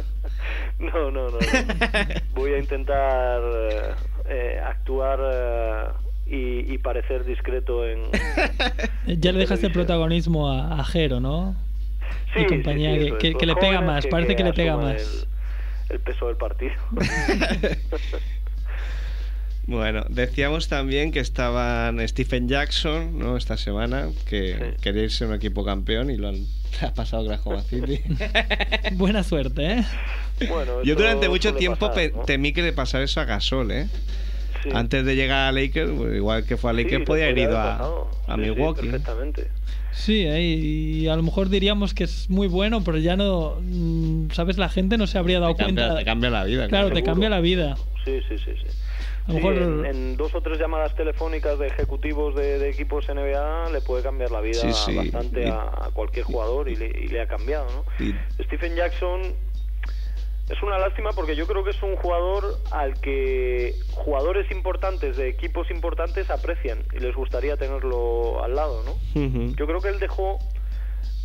[0.80, 1.32] No, no, no.
[1.32, 1.38] no.
[2.34, 3.82] Voy a intentar eh,
[4.28, 5.86] eh, actuar eh,
[6.26, 8.00] y, y parecer discreto en...
[9.08, 11.56] Eh, Ya le dejaste el protagonismo a, a Jero, ¿no?
[12.34, 14.76] Sí, y compañía sí, sí, que- que- que le pega más, parece que le pega
[14.78, 15.02] más.
[15.24, 15.28] El,
[15.92, 16.74] el peso del partido.
[19.68, 23.38] Bueno, decíamos también que estaban Stephen Jackson, ¿no?
[23.38, 24.82] Esta semana, que Sí.
[24.82, 26.46] quería irse a un equipo campeón y lo han
[26.82, 28.02] ha pasado Oklahoma City.
[28.94, 29.86] Buena suerte, ¿eh?
[30.50, 33.88] bueno, Yo durante mucho tiempo pasar, temí que le pasara eso a Gasol, ¿eh?
[34.64, 34.70] Sí.
[34.74, 37.76] Antes de llegar a Lakers, pues, igual que fue a Lakers, podía haber ido a,
[37.76, 38.82] a Sí, sí, Milwaukee.
[38.88, 39.48] perfectamente.
[39.92, 43.58] Sí, eh, y a lo mejor diríamos que es muy bueno, pero ya no.
[43.62, 44.58] mm, ¿Sabes?
[44.58, 46.00] La gente no se habría dado te, cambia, cuenta.
[46.00, 46.68] te cambia la vida.
[46.68, 47.12] claro, te Seguro.
[47.12, 47.76] cambia la vida.
[48.06, 48.68] Sí, sí, sí, sí.
[49.28, 49.54] A lo Sí, mejor.
[49.62, 54.02] en, en dos o tres llamadas telefónicas de ejecutivos de, de equipos NBA le puede
[54.02, 54.96] cambiar la vida Sí, sí.
[54.96, 58.06] bastante Y- a, a cualquier jugador y le, y le ha cambiado, ¿no?
[58.06, 59.22] Y- Stephen Jackson
[60.52, 65.30] es una lástima porque yo creo que es un jugador al que jugadores importantes de
[65.30, 68.96] equipos importantes aprecian y les gustaría tenerlo al lado, ¿no?
[69.56, 70.40] Yo creo que él dejó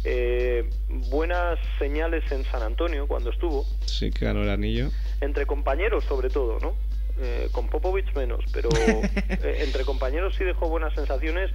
[0.04, 0.68] eh,
[1.10, 4.90] buenas señales en San Antonio cuando estuvo, Sí, que ganó el anillo.
[5.20, 6.74] entre compañeros sobre todo, ¿no?
[7.18, 8.68] Eh, con Popovich menos, pero
[9.28, 11.50] eh, entre compañeros sí dejó buenas sensaciones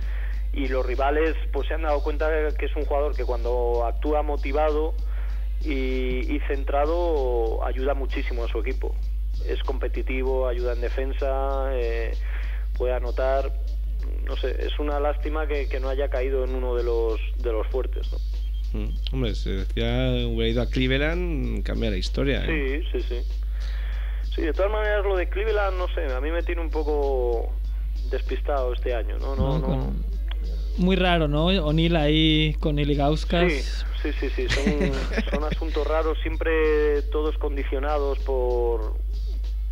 [0.54, 4.22] y los rivales pues se han dado cuenta que es un jugador que cuando actúa
[4.24, 4.94] motivado
[5.64, 8.96] y, y centrado ayuda muchísimo a su equipo.
[9.48, 12.12] Es competitivo, ayuda en defensa, eh,
[12.78, 13.52] puede anotar.
[14.26, 17.52] No sé, es una lástima que, que no haya caído en uno de los, de
[17.52, 18.18] los fuertes, ¿no?
[18.80, 18.90] Mm.
[19.14, 22.44] Hombre, se decía, hubiera ido a Cleveland, cambia la historia.
[22.46, 22.84] ¿eh?
[22.92, 23.22] Sí, sí, sí.
[24.36, 27.52] Sí, de todas maneras lo de Cleveland, no sé, a mí me tiene un poco
[28.10, 29.36] despistado este año, ¿no?
[29.36, 29.94] No, ¿no?
[30.78, 31.48] Muy raro, ¿no?
[31.48, 33.52] O'Neill ahí con Iligauskas.
[33.52, 34.66] Sí, sí, sí, sí, son,
[35.32, 38.94] son asuntos raros, siempre todos condicionados por,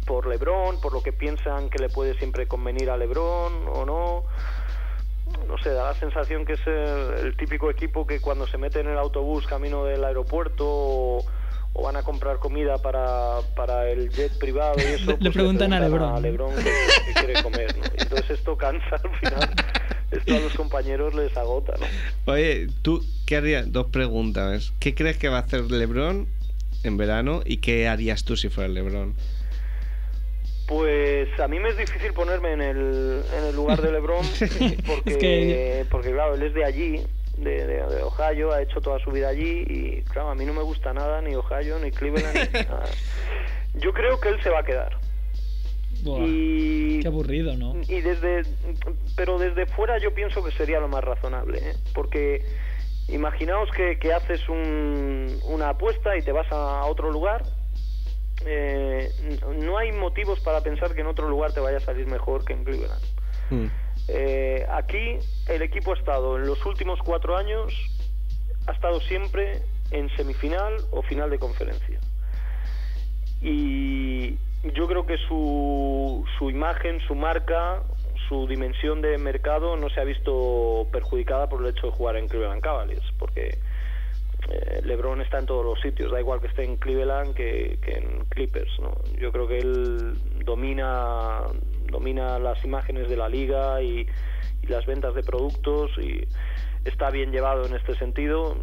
[0.06, 4.24] por LeBron, por lo que piensan que le puede siempre convenir a LeBron o no.
[5.48, 8.80] No sé, da la sensación que es el, el típico equipo que cuando se mete
[8.80, 11.26] en el autobús camino del aeropuerto o,
[11.74, 15.34] o van a comprar comida para, para el jet privado y eso, Le- le pues
[15.34, 16.20] preguntan a LeBron, a.
[16.20, 16.72] LeBron qué,
[17.06, 17.84] qué quiere comer, ¿no?
[17.96, 19.50] Entonces esto cansa al final,
[20.12, 22.32] esto a los compañeros les agota, ¿no?
[22.34, 23.72] Oye, tú, ¿qué harías?
[23.72, 24.74] Dos preguntas.
[24.80, 26.28] ¿Qué crees que va a hacer LeBron
[26.84, 29.14] en verano y qué harías tú si fueras LeBron?
[30.68, 34.24] Pues a mí me es difícil ponerme en el, en el lugar de LeBron
[34.86, 37.02] porque, Es que- porque claro, él es de allí,
[37.38, 40.54] de, de- de Ohio, ha hecho toda su vida allí y claro, a mí no
[40.54, 42.84] me gusta nada, ni Ohio, ni Cleveland, ni nada.
[43.76, 44.98] Yo creo que él se va a quedar.
[46.04, 47.76] Buah, Y, Qué aburrido, ¿no?
[47.88, 48.44] y desde
[49.16, 51.74] pero desde fuera yo pienso que sería lo más razonable ¿eh?
[51.94, 52.42] porque
[53.10, 57.44] imaginaos que, que haces un- una apuesta y te vas a otro lugar
[58.46, 59.10] eh,
[59.60, 62.54] no hay motivos para pensar que en otro lugar te vaya a salir mejor que
[62.54, 63.04] en Cleveland
[63.52, 63.66] Mm.
[64.10, 67.74] Eh, aquí el equipo ha estado en los últimos cuatro años
[68.68, 72.00] ha estado siempre en semifinal o final de conferencia
[73.42, 77.82] y yo creo que su, su imagen, su marca,
[78.28, 82.28] su dimensión de mercado no se ha visto perjudicada por el hecho de jugar en
[82.28, 83.58] Cleveland Cavaliers, porque
[84.50, 87.94] eh, LeBron está en todos los sitios, da igual que esté en Cleveland que, que
[87.94, 88.92] en Clippers, ¿no?
[89.18, 91.44] Yo creo que él domina
[91.90, 94.08] domina las imágenes de la liga y,
[94.62, 96.28] y las ventas de productos y
[96.86, 98.56] está bien llevado en este sentido,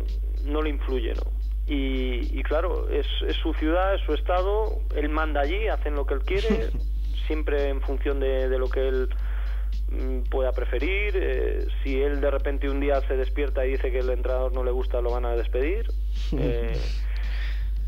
[0.44, 1.35] no le influye, ¿no?
[1.68, 6.06] Y, y claro, es, es su ciudad, es su estado, él manda allí, hacen lo
[6.06, 6.70] que él quiere,
[7.26, 9.08] siempre en función de, de lo que él
[9.90, 11.14] mm, pueda preferir.
[11.16, 14.62] eh, si él de repente un día se despierta y dice que el entrenador no
[14.62, 15.86] le gusta, lo van a despedir.
[16.38, 16.76] Eh,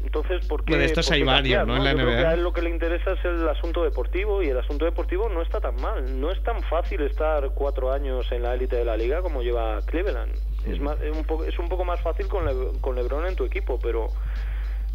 [0.05, 0.73] entonces, ¿por qué?
[0.75, 1.77] Bueno, estos hay varios, ¿no?
[1.77, 2.21] En la Yo creo NBA.
[2.21, 5.29] que a él lo que le interesa es el asunto deportivo y el asunto deportivo
[5.29, 6.21] no está tan mal.
[6.21, 9.81] No es tan fácil estar cuatro años en la élite de la liga como lleva
[9.87, 10.33] Cleveland.
[10.67, 13.37] Es, más, es, un poco, es un poco más fácil con, Le- con LeBron en
[13.37, 14.09] tu equipo, pero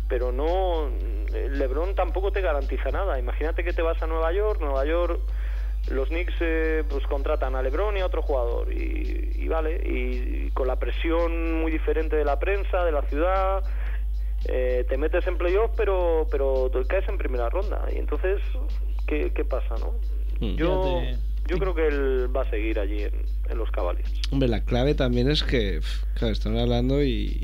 [0.10, 0.90] pero no
[1.32, 3.18] LeBron tampoco te garantiza nada.
[3.18, 5.20] Imagínate que te vas a Nueva York, Nueva York
[5.90, 10.50] los Knicks eh, pues contratan a LeBron y a otro jugador y, y vale y,
[10.52, 13.64] con la presión muy diferente de la prensa, de la ciudad
[14.46, 18.40] eh, te metes en playoff pero pero te caes en primera ronda y entonces
[19.08, 19.94] qué, qué pasa no
[20.40, 20.56] Mm.
[20.56, 23.14] yo Ya te- yo creo que él va a seguir allí en,
[23.50, 25.82] en los Cavaliers Hombre, la clave también es que,
[26.16, 27.38] claro, estamos hablando y,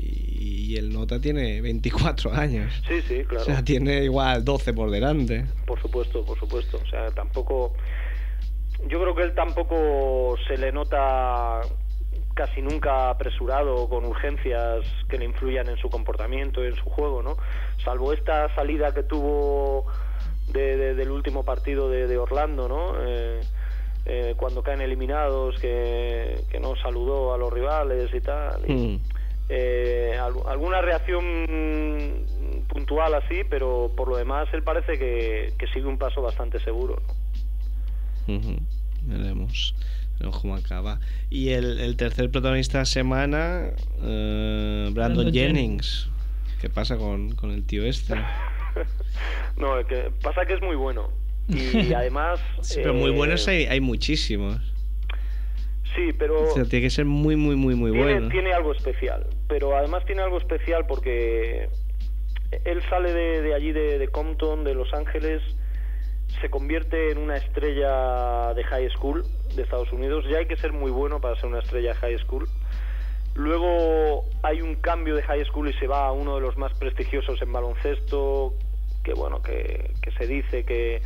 [0.70, 2.72] y el Nota tiene 24 años.
[2.88, 5.44] sí sí claro O sea, tiene igual 12 por delante.
[5.66, 6.78] Por supuesto, por supuesto.
[6.82, 7.74] O sea, tampoco.
[8.88, 11.60] Yo creo que él tampoco se le nota
[12.34, 17.22] casi nunca apresurado con urgencias que le influyan en su comportamiento y en su juego,
[17.22, 17.36] ¿no?
[17.84, 19.86] Salvo esta salida que tuvo
[20.48, 22.94] de- de- del último partido de, de Orlando, ¿no?
[23.06, 23.40] Eh,
[24.06, 28.62] eh, cuando caen eliminados, que, que no saludó a los rivales y tal.
[28.68, 29.00] y- Mm.
[29.52, 32.24] eh, al- alguna reacción
[32.68, 37.00] puntual así, pero por lo demás él parece que, que sigue un paso bastante seguro.
[39.02, 39.74] Veremos.
[40.18, 41.00] Veremos cómo acaba.
[41.30, 43.70] Y el, el tercer protagonista de la semana,
[44.02, 46.08] eh, Brandon, Brandon Jennings.
[46.60, 48.14] ¿Qué pasa con, con el tío este?
[49.56, 51.08] no, que pasa que es muy bueno.
[51.48, 52.40] Y además...
[52.60, 54.58] Sí, pero muy eh, buenos hay, hay muchísimos.
[55.94, 56.42] Sí, pero...
[56.42, 58.28] O sea, tiene que ser muy, muy, muy, muy tiene, bueno.
[58.28, 61.68] tiene algo especial, pero además tiene algo especial porque
[62.64, 65.42] él sale de, de allí, de, de Compton, de Los Ángeles,
[66.40, 69.24] se convierte en una estrella de high school
[69.54, 70.24] de Estados Unidos.
[70.30, 72.48] Ya hay que ser muy bueno para ser una estrella de high school.
[73.34, 76.72] Luego hay un cambio de high school y se va a uno de los más
[76.74, 78.54] prestigiosos en baloncesto,
[79.04, 81.02] que bueno, que, que se dice que,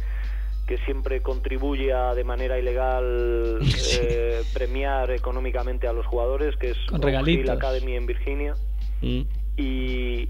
[0.66, 3.58] que siempre contribuye a de manera ilegal
[4.00, 7.50] eh, premiar económicamente a los jugadores, que es Con regalitos.
[7.50, 8.54] Academy en Virginia.
[9.00, 9.22] Mm.
[9.56, 10.28] Y,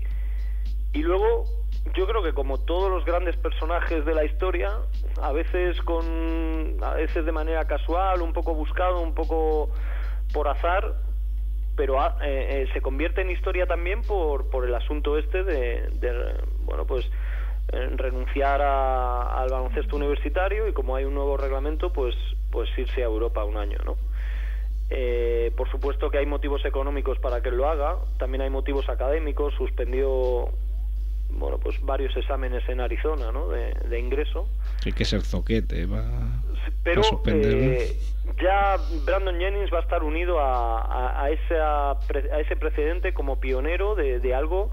[0.92, 1.44] y luego
[1.94, 4.70] yo creo que como todos los grandes personajes de la historia,
[5.20, 9.70] a veces con a veces de manera casual, un poco buscado, un poco
[10.32, 10.94] por azar,
[11.76, 15.88] pero ah, eh, eh, se convierte en historia también por, por el asunto este de,
[16.00, 17.08] de, bueno pues
[17.68, 22.14] renunciar a- al baloncesto universitario y como hay un nuevo reglamento pues
[22.50, 23.96] pues irse a Europa un año no
[24.90, 29.54] Eh, por supuesto que hay motivos económicos para que lo haga también hay motivos académicos
[29.54, 30.50] suspendió
[31.30, 34.46] bueno pues varios exámenes en Arizona no de, de ingreso.
[34.84, 36.04] Hay que ser zoquete, va.
[36.84, 37.96] pero a eh,
[38.42, 43.40] ya Brandon Jennings va a estar unido a, a, a esa a ese precedente como
[43.40, 44.70] pionero de, de algo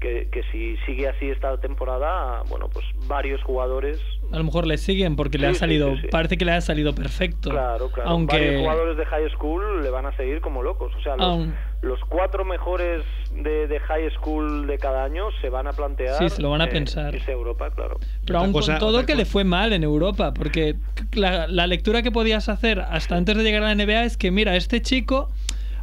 [0.00, 4.00] que, que si sigue así esta temporada, bueno, pues varios jugadores,
[4.32, 6.08] A lo mejor le siguen porque le Sí, ha sí, salido, sí, sí.
[6.10, 7.50] parece que le ha salido perfecto.
[7.50, 10.92] claro, claro, Aunque varios jugadores de high school le van a seguir como locos.
[10.96, 15.48] O sea, los, Aun- los cuatro mejores de, de high school de cada año se
[15.50, 17.14] van a plantear Sí, se lo van a eh, pensar.
[17.14, 17.98] irse a Europa, claro.
[18.26, 20.76] Pero aún con todo que le fue mal en Europa, porque
[21.12, 24.30] la, la lectura que podías hacer hasta antes de llegar a la NBA es que,
[24.30, 25.30] mira, este chico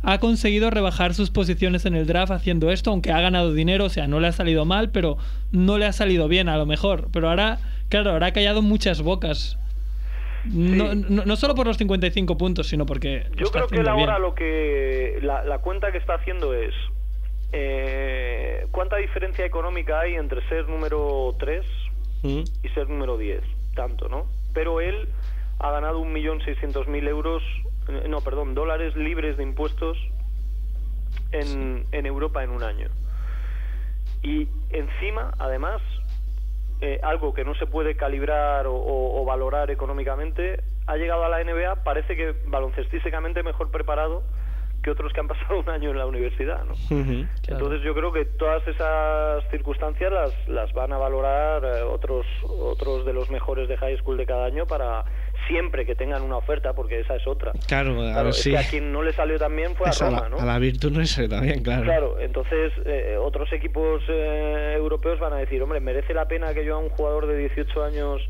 [0.04, 3.90] ha conseguido rebajar sus posiciones en el draft haciendo esto, aunque ha ganado dinero, o
[3.90, 5.18] sea, no le ha salido mal, pero
[5.52, 7.10] no le ha salido bien a lo mejor.
[7.12, 9.58] Pero ahora, claro, ahora ha callado muchas bocas.
[10.46, 13.26] No, no, no solo por los 55 puntos, sino porque...
[13.36, 13.94] Yo está creo que él bien.
[13.94, 16.74] ahora lo que la, la cuenta que está haciendo es
[17.52, 21.64] eh, cuánta diferencia económica hay entre ser número 3
[22.24, 22.40] Mm.
[22.64, 23.42] y ser número 10,
[23.76, 24.26] tanto, ¿no?
[24.52, 25.08] Pero él
[25.60, 27.44] ha ganado 1.600.000 euros,
[28.08, 29.98] no, perdón, dólares libres de impuestos
[31.32, 32.90] en, en Europa en un año.
[34.24, 35.82] Y encima, además,
[36.82, 41.30] eh, algo que no se puede calibrar o, o- o valorar económicamente, ha llegado a
[41.30, 44.24] la NBA, parece que baloncestísticamente mejor preparado
[44.84, 46.74] que otros que han pasado un año en la universidad, ¿no?
[47.42, 47.64] Claro.
[47.66, 53.06] Entonces yo creo que todas esas circunstancias las, las van a valorar eh, otros otros
[53.06, 55.04] de los mejores de high school de cada año para
[55.48, 57.52] siempre que tengan una oferta, porque esa es otra.
[57.68, 58.52] Claro, a Claro, ver es si.
[58.52, 60.38] que a quien no le salió tan bien fue a es a, Roma, la, ¿no?
[60.40, 61.84] a la virtud no se también, claro.
[61.84, 66.66] Claro, entonces eh, otros equipos eh, europeos van a decir, hombre, merece la pena que
[66.66, 68.22] yo a un jugador de 18 años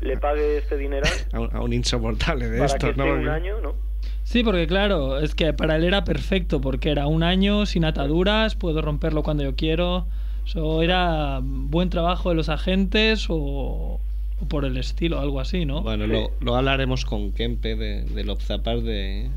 [0.00, 3.04] le pague este dinero A, un, a un insoportable de que ¿no?
[3.14, 3.74] un año, ¿no?
[4.22, 8.56] Sí, porque claro, es que para él era perfecto, porque era un año sin ataduras,
[8.56, 10.06] puedo romperlo cuando yo quiero.
[10.44, 14.00] Eso era buen trabajo de los agentes o,
[14.40, 15.82] o por el estilo, algo así, ¿no?
[15.82, 19.30] Bueno, lo, lo hablaremos con Kempe de, de los zapas de,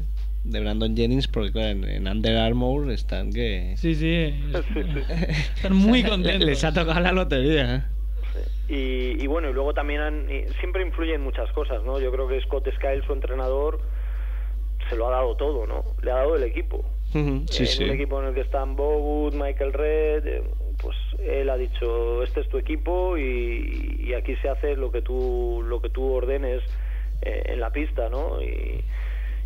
[0.43, 3.75] de Brandon Jennings, porque claro, en, en Under Armour están que.
[3.77, 4.33] Sí, sí.
[4.73, 4.99] Sí, sí.
[5.55, 6.45] Están muy contentos.
[6.47, 7.75] Les ha tocado la lotería.
[7.75, 7.83] ¿eh?
[8.67, 11.99] Y, y bueno, y luego también han- y siempre influyen muchas cosas, ¿no?
[11.99, 13.79] Yo creo que Scott Skiles, su entrenador,
[14.89, 15.83] se lo ha dado todo, ¿no?
[16.03, 16.83] Le ha dado el equipo.
[17.12, 17.83] Sí, en sí.
[17.85, 20.43] un equipo en el que están Bogut, Michael Red, eh,
[20.82, 25.02] pues él ha dicho, este es tu equipo y, y aquí se hace lo que
[25.02, 26.62] tú, lo que tú ordenes
[27.22, 28.42] eh, en la pista, ¿no?
[28.42, 28.84] Y,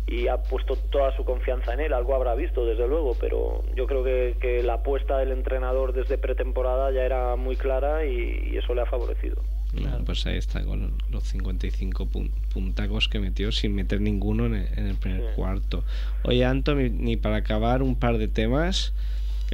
[0.06, 3.86] y ha puesto toda su confianza en él, algo habrá visto desde luego, pero yo
[3.86, 8.56] creo que, que la apuesta del entrenador desde pretemporada ya era muy clara y, y
[8.58, 9.36] eso le ha favorecido.
[9.72, 14.54] Bueno, Pues ahí está, con los 55 pun- puntacos que metió sin meter ninguno en
[14.54, 15.26] el, en el primer Sí.
[15.34, 15.82] cuarto.
[16.22, 18.92] Oye, Anto, ni, ni para acabar un par de temas.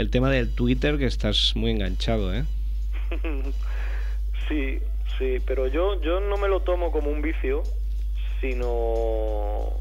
[0.00, 2.44] El tema del Twitter, que estás muy enganchado, ¿eh?
[4.48, 4.78] Sí,
[5.18, 7.62] sí, pero yo, yo no me lo tomo como un vicio,
[8.40, 9.74] sino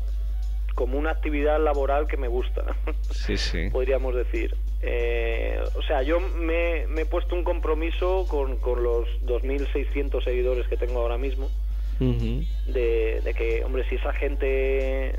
[0.75, 2.75] como una actividad laboral que me gusta,
[3.11, 3.69] Sí, sí.
[3.71, 4.57] podríamos decir.
[4.81, 10.67] Eh, o sea, yo me, me he puesto un compromiso con, con los 2.600 seguidores
[10.67, 11.49] que tengo ahora mismo,
[11.99, 15.17] de, de que, hombre, si esa gente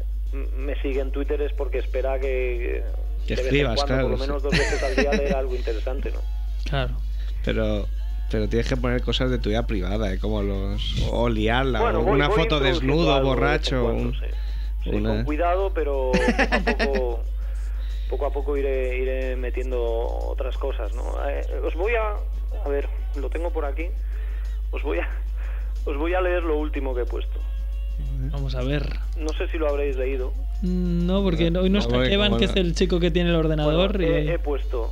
[0.57, 2.83] me sigue en Twitter es porque espera que,
[3.27, 4.21] Que de vez en escribas, cuando, claro, por lo sí.
[4.29, 6.21] menos dos veces al día, leer algo interesante, ¿no?
[6.69, 6.95] Claro.
[7.45, 7.87] Pero,
[8.31, 10.19] pero tienes que poner cosas de tu vida privada, ¿eh?
[10.19, 10.97] Como los...
[11.11, 13.83] O liarla, Bueno, o voy- una voy foto desnudo, algo borracho.
[13.83, 14.27] cuando, un- sí.
[14.85, 17.23] Sí, una- con cuidado, pero poco a poco,
[18.11, 21.03] poco, a poco iré, iré metiendo otras cosas, ¿no?
[21.29, 22.15] Eh, os voy a...
[22.65, 23.87] A ver, lo tengo por aquí.
[24.71, 25.09] Os voy a...
[25.87, 27.41] Os voy a leer lo último que he puesto.
[28.33, 28.99] Vamos a ver.
[29.17, 30.33] No sé si lo habréis leído.
[30.63, 33.37] No, porque No, hoy no no, está Evan, que es el chico que tiene el
[33.37, 33.97] ordenador.
[33.97, 34.91] Bueno, y- he, he puesto...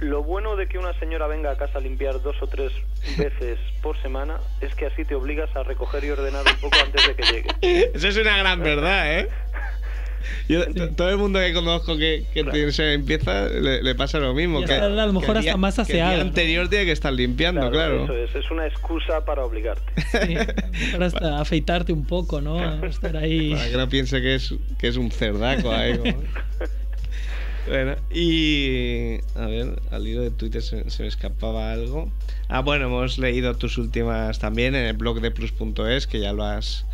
[0.00, 2.70] Lo bueno de que una señora venga a casa a limpiar dos o tres
[3.16, 7.04] veces por semana es que así te obligas a recoger y ordenar un poco antes
[7.04, 7.90] de que llegue.
[7.94, 9.28] Eso es una gran verdad, ¿eh?
[10.48, 10.64] Yo,
[10.96, 14.62] todo el mundo que conozco que, que tiene- se empieza le, le pasa lo mismo.
[14.64, 16.22] Que, a lo mejor que el hasta más el aseado, ¿no?
[16.22, 18.04] anterior tiene que estar limpiando, claro.
[18.04, 19.82] Eso es, es una excusa para obligarte.
[20.26, 20.34] Sí,
[20.92, 22.84] para hasta afeitarte un poco, ¿no?
[22.86, 23.52] Estar ahí.
[23.54, 25.96] Para que no piense que es, que es un cerdaco ahí.
[25.98, 26.22] como-
[27.68, 29.18] bueno, y.
[29.34, 32.10] A ver, al hilo de Twitter se, se me escapaba algo.
[32.48, 36.44] Ah, bueno, hemos leído tus últimas también en el blog de plus.es, que ya lo
[36.44, 36.86] has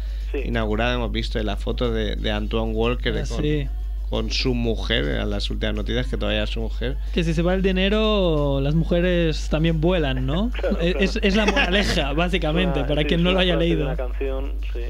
[0.43, 0.49] Sí.
[0.49, 0.95] inaugurado.
[0.97, 3.69] Hemos visto la foto de, de Antoine Walker Ah, con, sí.
[4.11, 6.97] con su mujer, eran las últimas noticias, que todavía es su mujer.
[7.13, 10.51] Que si se va el dinero, las mujeres también vuelan, ¿no?
[10.61, 10.99] Claro, Es, claro.
[11.05, 13.85] es- es la moraleja, básicamente, Una- para sí, quien no lo haya leído.
[13.87, 14.81] Una canción, sí.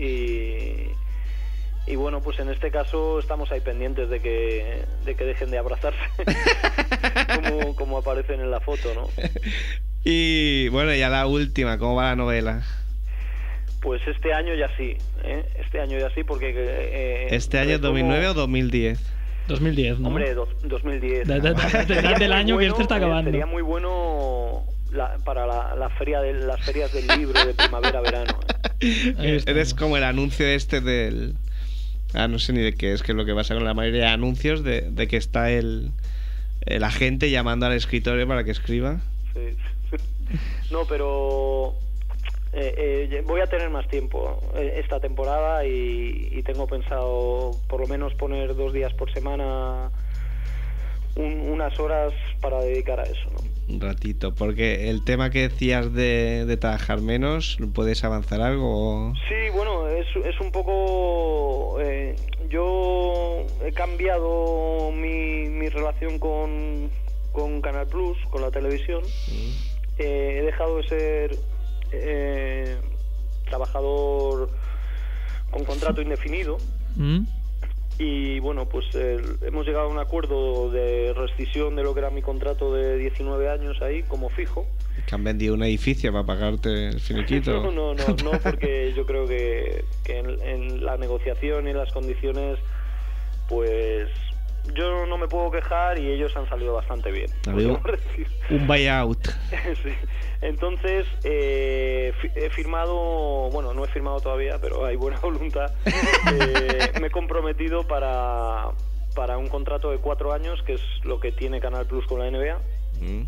[0.00, 5.50] Y, y bueno, pues en este caso estamos ahí pendientes de que, de que dejen
[5.50, 5.98] de abrazarse,
[7.42, 9.08] como, como aparecen en la foto, ¿no?
[10.04, 12.62] Y bueno, ya la última, ¿cómo va la novela?
[13.82, 15.44] Pues este año ya sí, ¿eh?
[15.58, 16.52] Este año ya sí, porque...
[16.56, 19.00] eh, ¿Este año retomo- 2009 o 2010?
[19.48, 20.08] 2010, ¿no?
[20.08, 21.26] Hombre, do- 2010.
[21.26, 23.30] Da- da- da- da- Sería da- del muy año que esto está eh, acabando.
[23.32, 24.62] Sería muy bueno
[24.92, 28.38] la- para la, la feria de, las ferias del libro de primavera-verano.
[28.80, 29.06] ¿eh?
[29.08, 29.46] Estamos.
[29.48, 31.34] Eres como el anuncio este del...
[32.14, 34.02] Ah, no sé ni de qué es, que es lo que pasa con la mayoría
[34.02, 35.90] de anuncios, de, de que está el,
[36.66, 39.00] el agente llamando al escritorio para que escriba.
[39.34, 39.56] Sí.
[40.70, 41.74] No, pero
[42.52, 47.80] eh, eh, voy a tener más tiempo eh, esta temporada y, y tengo pensado por
[47.80, 49.90] lo menos poner dos días por semana
[51.16, 53.30] un- unas horas para dedicar a eso.
[53.32, 53.74] ¿no?
[53.74, 59.12] Un ratito, porque el tema que decías de, de trabajar menos, ¿puedes avanzar algo?
[59.28, 61.80] Sí, bueno, es, es un poco...
[61.80, 62.16] eh,
[62.50, 66.90] yo he cambiado mi, mi relación con,
[67.32, 69.02] con Canal Plus, con la televisión.
[69.98, 71.30] Eh, he dejado de ser
[71.92, 72.76] eh,
[73.48, 74.50] trabajador
[75.50, 76.56] con contrato indefinido
[76.96, 77.20] ¿Mm?
[77.98, 82.22] y bueno, pues hemos llegado a un acuerdo de rescisión de lo que era mi
[82.22, 84.66] contrato de 19 años ahí como fijo.
[85.06, 87.52] Que han vendido un edificio para pagarte el finiquito.
[87.62, 91.76] No, no, no, no, porque yo creo que, que en, en la negociación y en
[91.76, 92.58] las condiciones,
[93.48, 94.08] pues
[94.74, 97.30] yo no me puedo quejar y ellos han salido bastante bien.
[98.50, 99.28] Un buyout.
[99.82, 99.90] Sí.
[100.40, 105.72] Entonces, eh, he firmado, bueno, no he firmado todavía, pero hay buena voluntad.
[105.86, 108.70] Eh, me he comprometido para,
[109.14, 112.30] para un contrato de cuatro años, que es lo que tiene Canal Plus con la
[112.30, 112.58] NBA.
[113.00, 113.26] Mm.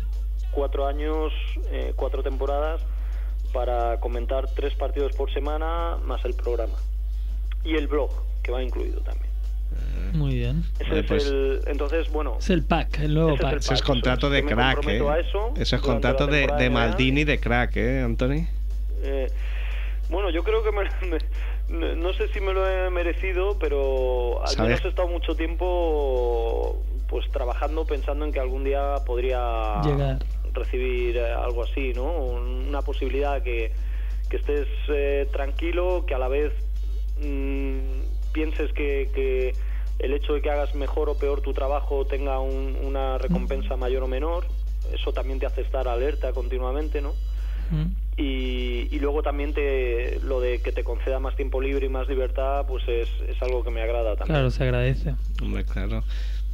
[0.51, 1.31] Cuatro años,
[1.71, 2.85] eh, cuatro temporadas,
[3.53, 6.77] para comentar tres partidos por semana, más el programa.
[7.63, 8.11] Y el blog,
[8.43, 9.34] que va incluido también.
[10.13, 10.63] Muy bien.
[10.79, 13.59] Ese Vale, es pues- el, entonces, bueno, Es el pack, el nuevo Ese es pack.
[13.59, 15.01] Eso es contrato de crack, ¿eh?
[15.57, 16.69] Eso es contrato de, de.
[16.69, 18.47] Maldini de crack, ¿eh, Anthony?
[19.03, 19.27] Eh,
[20.09, 20.83] bueno, yo creo que me-
[21.69, 24.69] me- no- sé si me lo he merecido, pero al ¿Sabes?
[24.69, 30.19] menos he estado mucho tiempo pues trabajando pensando en que algún día podría Llegar.
[30.53, 32.05] recibir eh, algo así, ¿no?
[32.11, 33.71] Una posibilidad que,
[34.29, 36.51] que estés eh, tranquilo, que a la vez
[37.19, 39.55] mm, pienses que, que
[39.99, 44.03] el hecho de que hagas mejor o peor tu trabajo tenga un- una recompensa mayor
[44.03, 44.45] o menor.
[44.93, 47.13] Eso también te hace estar alerta continuamente, ¿no?
[47.71, 47.85] ¿Mm?
[48.17, 52.07] Y, y luego también te, lo de que te conceda más tiempo libre y más
[52.09, 54.35] libertad, pues es, es algo que me agrada también.
[54.35, 55.15] Claro, se agradece.
[55.41, 56.03] Hombre, claro.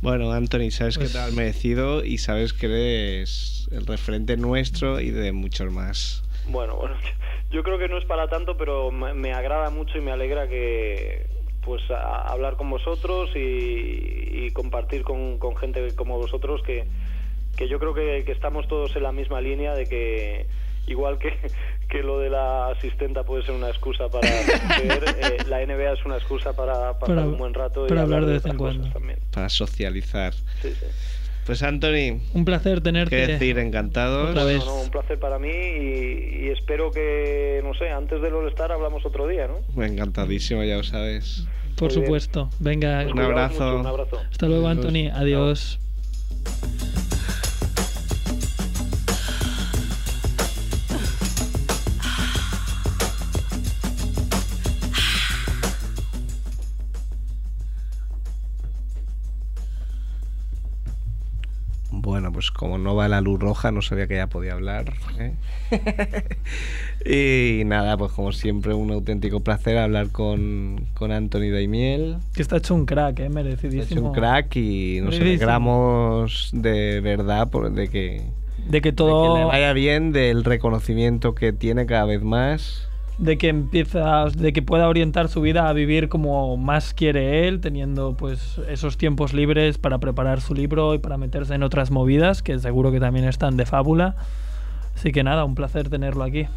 [0.01, 4.99] Bueno, Anthony, sabes Pues- que te has merecido y sabes que eres el referente nuestro
[4.99, 6.23] y de muchos más.
[6.47, 6.95] Bueno, bueno,
[7.51, 10.47] yo creo que no es para tanto, pero me, me agrada mucho y me alegra
[10.47, 11.25] que
[11.63, 16.85] pues a- hablar con vosotros y, y compartir con, con gente como vosotros que,
[17.57, 20.45] que yo creo que, que estamos todos en la misma línea de que
[20.87, 21.33] igual que,
[21.89, 24.27] que lo de la asistenta puede ser una excusa para
[24.79, 28.01] ver, eh, la NBA es una excusa para pasar Para- un buen rato y para
[28.01, 28.89] hablar de vez en cuando.
[28.89, 29.19] también.
[29.31, 30.33] Para socializar.
[30.33, 30.85] Sí, sí.
[31.45, 33.15] Pues Anthony, Un placer tenerte.
[33.15, 34.29] qué decir, encantados.
[34.29, 34.59] Otra vez.
[34.59, 38.71] No, no, un placer para mí y, y espero que, no sé, antes del All-Star
[38.71, 39.83] hablamos otro día, ¿no?
[39.83, 41.45] Encantadísimo, ya lo sabes.
[41.75, 42.05] Por Muy bien.
[42.05, 42.49] supuesto.
[42.59, 43.01] Venga.
[43.03, 43.53] Pues Un abrazo.
[43.53, 44.17] mucho, un abrazo.
[44.31, 45.09] Hasta luego, Anthony.
[45.13, 45.79] Adiós.
[62.41, 64.93] Pues como no va la luz roja, no sabía que ya podía hablar.
[65.19, 65.35] ¿eh?
[67.61, 72.17] y nada, pues como siempre, un auténtico placer hablar con, con Anthony Daimiel.
[72.33, 73.29] Que está hecho un crack, ¿eh?
[73.29, 74.07] Merecidísimo.
[74.07, 75.27] un crack y nos Merecidísimo.
[75.27, 78.23] alegramos de verdad por, de, que,
[78.67, 79.37] De que de que todo.
[79.37, 82.89] le vaya bien, del reconocimiento que tiene cada vez más.
[83.17, 87.61] De que empieza, de que pueda orientar su vida a vivir como más quiere él,
[87.61, 92.41] teniendo pues esos tiempos libres para preparar su libro y para meterse en otras movidas
[92.41, 94.15] que seguro que también están de fábula.
[94.95, 96.47] Así que nada, un placer tenerlo aquí.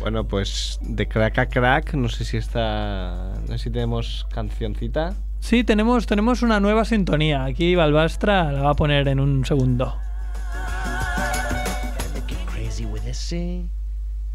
[0.00, 3.34] Bueno, pues de crack a crack, no sé si está.
[3.42, 5.14] No sé si tenemos cancioncita.
[5.40, 7.44] Sí, tenemos, tenemos una nueva sintonía.
[7.44, 9.94] Aquí Balbastra la va a poner en un segundo.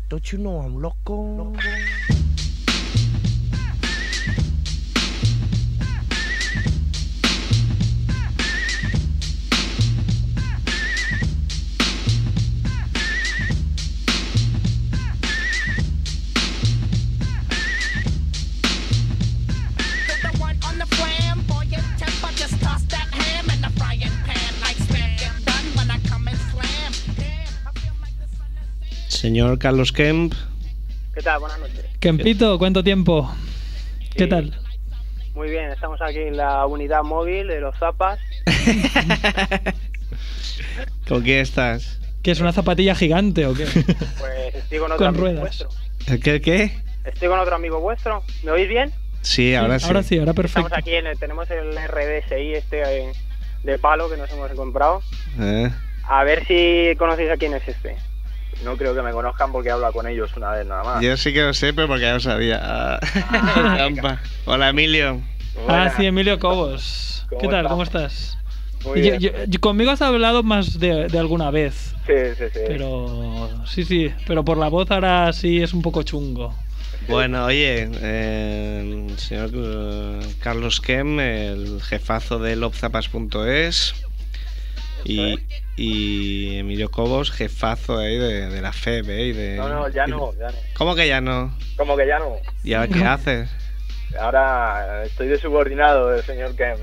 [0.08, 1.16] Don't you know I'm loco?
[1.16, 1.60] loco.
[29.26, 30.36] Señor Carlos Kemp.
[31.16, 31.40] ¿Qué tal?
[31.40, 31.84] Buenas noches.
[32.00, 33.28] Kempito, ¿cuánto tiempo?
[34.16, 34.56] ¿Qué tal?
[35.34, 38.20] Muy bien, estamos aquí en la unidad móvil de los zapas.
[41.08, 42.00] ¿Con quién estás?
[42.22, 43.66] ¿Qué es una zapatilla gigante o qué?
[43.66, 45.40] Pues estoy con otro Con amigo ruedas.
[45.42, 45.70] vuestro.
[46.06, 46.40] ¿El qué?
[46.40, 46.78] qué?
[47.06, 48.22] Estoy con otro amigo vuestro.
[48.44, 48.92] ¿Me oís bien?
[49.22, 49.88] Sí, ahora sí.
[49.88, 50.68] Ahora sí, ahora perfecto.
[50.68, 53.12] Estamos aquí en el, tenemos el RDSI este eh,
[53.64, 55.02] de palo que nos hemos comprado.
[55.40, 55.72] Eh,
[56.04, 57.96] A ver si conocéis a quién es este.
[58.64, 61.02] No creo que me conozcan porque he hablado con ellos una vez nada más.
[61.04, 62.60] Yo sí que lo sé, pero porque ya lo sabía.
[62.64, 63.00] Ah.
[64.46, 65.22] Hola, Emilio.
[65.58, 65.96] Ah, Buenas.
[65.98, 67.26] sí, Emilio Cobos.
[67.30, 67.68] ¿Cómo ¿Qué tal?
[67.68, 68.38] ¿Cómo estás?
[68.86, 69.20] Muy Yo- bien.
[69.20, 72.60] yo- yo- conmigo has hablado más de, de alguna vez, Sí, sí, sí.
[72.68, 76.54] pero sí, sí, pero por la voz ahora sí es un poco chungo.
[77.08, 83.96] Bueno, oye, eh, señor eh, Carlos Kem, el jefazo de lobzapas.es
[85.06, 85.40] y,
[85.78, 89.10] y Emilio Cobos, jefazo ahí de, de la FEB.
[89.10, 90.58] eh, y de, No, no, ya no, ya no.
[90.74, 91.56] ¿Cómo que ya no?
[91.78, 92.36] Como que ya no.
[92.64, 93.50] ¿Y ahora qué haces?
[94.20, 96.78] Ahora estoy de subordinado del señor Kem.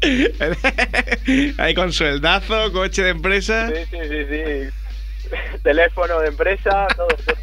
[1.58, 3.68] ahí con sueldazo, coche de empresa.
[3.68, 4.70] Sí, sí, sí, sí.
[5.62, 7.08] Teléfono de empresa, todo.
[7.08, 7.37] todo.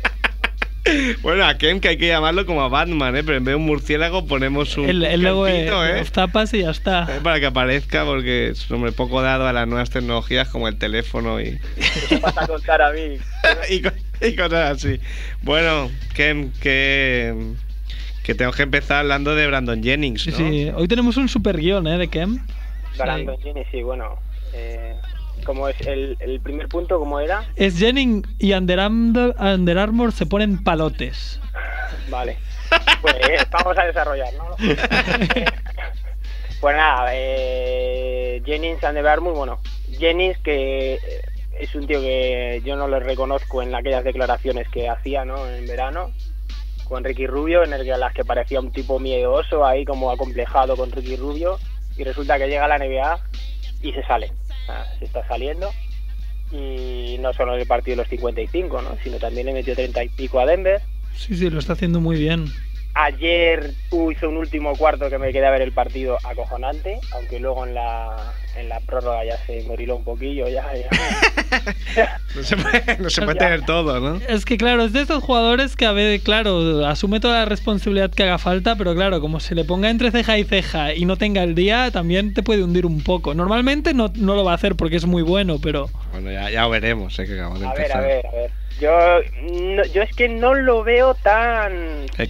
[1.22, 3.24] Bueno, a Kem que hay que llamarlo como a Batman, ¿eh?
[3.24, 5.98] pero en vez de un murciélago ponemos un El, el logo de, ¿eh?
[6.00, 7.08] los tapas y ya está.
[7.10, 10.68] Eh, Para que aparezca, porque es un hombre poco dado a las nuevas tecnologías como
[10.68, 11.60] el teléfono y,
[12.10, 13.18] ¿Qué vas a contar a mí?
[13.70, 15.00] y, y cosas así.
[15.42, 17.34] Bueno, Kem, que,
[18.24, 20.38] que tenemos que empezar hablando de Brandon Jennings, Sí, ¿no?
[20.38, 20.72] sí.
[20.76, 21.98] Hoy tenemos un super guion, ¿eh?
[21.98, 22.40] De Kem.
[22.98, 24.20] Brandon Jennings, sí, bueno.
[24.54, 24.96] Eh,
[25.44, 27.46] como es el, el primer punto, ¿cómo era?
[27.56, 31.40] Es Jennings y Under Armour, Under Armour se ponen palotes.
[32.10, 32.38] Vale.
[33.02, 34.56] Pues eh, vamos a desarrollar, ¿no?
[36.60, 39.60] pues nada, eh, Jennings the muy bueno.
[39.92, 41.22] Jennings que eh,
[41.60, 45.48] es un tío que yo no le reconozco en aquellas declaraciones que hacía, ¿no?
[45.48, 46.12] En verano
[46.86, 50.78] con Ricky Rubio, en el que las que parecía un tipo miedoso ahí como acomplejado
[50.78, 51.58] con Ricky Rubio
[51.98, 53.20] y resulta que llega a la NBA
[53.82, 54.32] y se sale.
[55.00, 55.72] Se está saliendo
[56.52, 58.98] y no solo en el partido de los 55, ¿no?
[59.04, 60.82] sino también le metió 30 y pico a Denver.
[61.16, 62.46] Sí, sí, lo está haciendo muy bien.
[62.98, 67.40] Ayer uh, hizo un último cuarto que me quedé a ver el partido acojonante, aunque
[67.42, 70.90] luego en la, en la prórroga ya se moriló un poquillo, ya, ya.
[72.36, 74.20] No se puede, no se puede tener todo, ¿no?
[74.28, 78.12] Es que claro, es de esos jugadores que a veces, claro, asume toda la responsabilidad
[78.12, 81.18] que haga falta, pero claro, como se le ponga entre ceja y ceja y no
[81.18, 83.34] tenga el día, también te puede hundir un poco.
[83.34, 86.68] Normalmente no, no lo va a hacer porque es muy bueno, pero Bueno, ya, ya
[86.68, 87.26] veremos, ¿eh?
[87.26, 88.52] Que acabamos de A ver, a ver, a ver.
[88.80, 89.20] Yo,
[89.52, 92.28] no- yo es que no lo veo tan, Eh,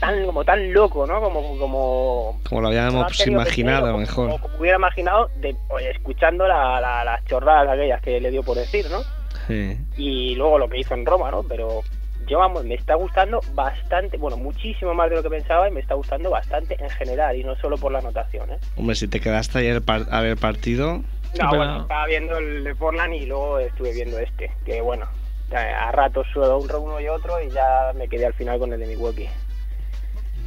[0.00, 1.20] tan como tan loco, ¿no?
[1.20, 4.40] Como, como como lo habíamos imaginado, mejor.
[4.40, 8.56] como hubiera imaginado de, oye, escuchando la- la- las chorradas aquellas que le dio por
[8.56, 9.00] decir, ¿no?
[9.46, 9.78] Sí.
[9.96, 11.42] y luego lo que hizo en Roma, ¿no?
[11.42, 11.80] Pero
[12.26, 15.80] yo, vamos, me está gustando bastante, bueno, muchísimo más de lo que pensaba y me
[15.80, 18.58] está gustando bastante en general y no solo por la anotación, ¿eh?
[18.76, 21.02] Hombre, si te quedaste ayer a ver partido, No,
[21.50, 25.06] pero- bueno, estaba viendo el de Portland y luego estuve viendo este, que bueno,
[25.54, 28.80] a ratos suelo un uno y otro y ya me quedé al final con el
[28.80, 29.30] de Milwaukee.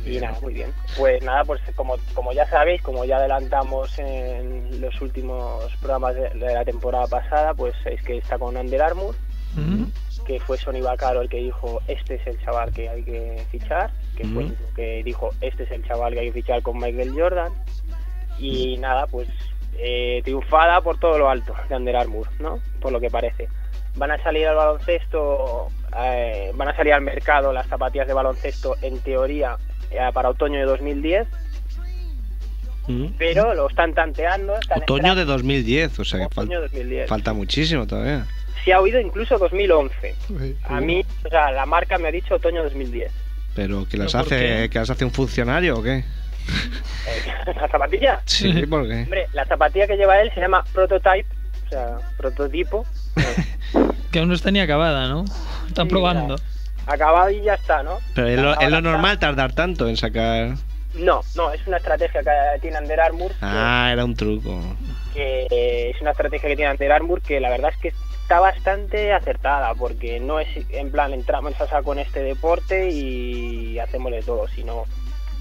[0.06, 0.74] Y nada, muy bien.
[0.97, 6.30] Pues nada, pues como, como ya sabéis, como ya adelantamos en los últimos programas de,
[6.30, 9.16] de la temporada pasada, pues es que está con Under Armour,
[9.56, 9.84] mm,
[10.26, 13.91] que fue Sonny Vaccaro el que dijo este es el chaval que hay que fichar,
[14.16, 14.49] que fue el Ujú.
[14.54, 17.52] mismo que dijo este es el chaval que hay que fichar con Michael Jordan
[18.39, 19.28] y nada pues
[19.78, 22.60] eh, triunfada por todo lo alto de Under Armour, ¿no?
[22.80, 23.47] Por lo que parece.
[23.95, 28.76] Van a salir al baloncesto, eh, van a salir al mercado las zapatillas de baloncesto
[28.82, 29.58] en teoría
[30.14, 31.28] para otoño de 2010,
[32.88, 33.06] ¿Mm?
[33.18, 34.58] pero lo están tanteando.
[34.60, 37.10] Están otoño de esperando- 2010, o sea que fal- de 2010.
[37.10, 38.26] falta muchísimo todavía.
[38.66, 40.16] se ha oído incluso 2011.
[40.30, 43.12] Uy, A mí, o sea, la marca me ha dicho otoño 2010.
[43.56, 44.70] Pero que las ¿Pero por hace, qué?
[44.70, 45.98] que las hace un funcionario o qué?
[45.98, 46.04] Eh,
[47.56, 48.22] ¿La zapatilla?
[48.26, 49.02] Sí, ¿por qué?
[49.04, 51.26] Hombre, la zapatilla que lleva él se llama Prototype,
[51.66, 52.86] o sea, prototipo.
[54.12, 55.24] Que aún no está ni acabada, ¿no?
[55.68, 56.36] Están Sí, probando.
[56.92, 58.00] Acabado y ya está, ¿no?
[58.16, 60.56] Pero es lo, es lo normal tardar tanto en sacar.
[60.96, 63.32] No, no, es una estrategia que tiene Under Armour.
[63.32, 64.60] que- Ah, era un truco.
[65.14, 65.48] que
[65.89, 69.74] es una estrategia que tiene Under Armour que la verdad es que está bastante acertada
[69.76, 74.48] porque no es en plan entramos a saco en este deporte y hacemos de todo,
[74.50, 74.86] sino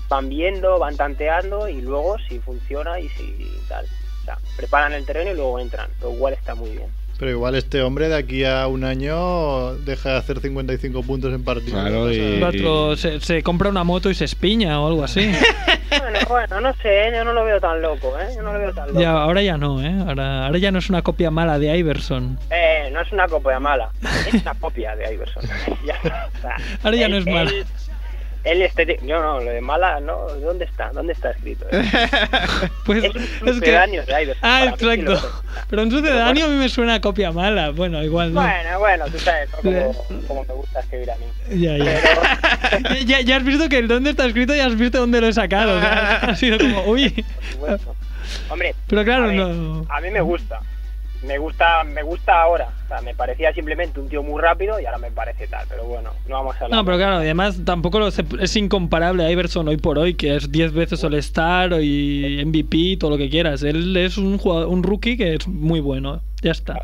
[0.09, 3.87] van viendo, van tanteando y luego si funciona y si tal.
[3.87, 6.91] O sea, preparan el terreno y luego entran, lo cual está muy bien.
[7.21, 11.45] Pero igual este hombre de aquí a un año deja de hacer 55 puntos en
[11.45, 11.73] partido.
[11.79, 15.31] Claro, y- se, se compra una moto y se espiña o algo así.
[15.91, 17.13] Bueno, bueno, no sé, ¿eh?
[17.15, 18.29] yo no lo veo tan loco, ¿eh?
[18.37, 19.01] Yo no lo veo tan loco.
[19.01, 19.93] ya, ahora ya no, ¿eh?
[20.07, 22.39] Ahora, ahora ya no es una copia mala de Iverson.
[22.51, 23.91] Eh, no es una copia mala,
[24.29, 25.43] es una copia de Iverson.
[25.85, 27.51] Ya, o sea, Ahora ya no es mala.
[28.45, 30.91] Él este, no, no, lo de mala, no, ¿dónde está?
[30.93, 31.67] ¿Dónde está escrito?
[31.71, 31.83] eh?
[32.85, 33.53] Pues es un es que...
[33.53, 34.43] sucedáneo de Iverson.
[34.43, 35.13] Ah, mí sí exacto.
[35.15, 35.65] es.
[35.69, 37.71] Pero un sucedáneo a mí me suena a copia mala.
[37.71, 38.41] Bueno, igual no.
[38.41, 39.59] Bueno, bueno, tú sabes ¿no?
[39.59, 41.27] como, como me gusta escribir a mí.
[41.61, 42.99] Ya, ya.
[43.07, 43.21] ya.
[43.21, 45.77] Ya has visto que el dónde está escrito y has visto dónde lo he sacado.
[45.77, 47.25] o sea, ha sido como, uy.
[48.49, 49.87] Hombre, Pero claro, a ver, no.
[49.89, 50.61] a mí me gusta.
[51.23, 52.69] Me gusta, me gusta ahora.
[52.85, 55.67] O sea, me parecía simplemente un tío muy rápido y ahora me parece tal.
[55.69, 56.79] Pero bueno, no vamos a hablar.
[56.79, 60.35] No, pero claro, además tampoco lo se- es incomparable a Iverson hoy por hoy, que
[60.37, 63.63] es 10 veces All-Star y MVP, todo lo que quieras.
[63.63, 66.23] Él es un, jugador, un rookie que es muy bueno.
[66.43, 66.81] Ya está.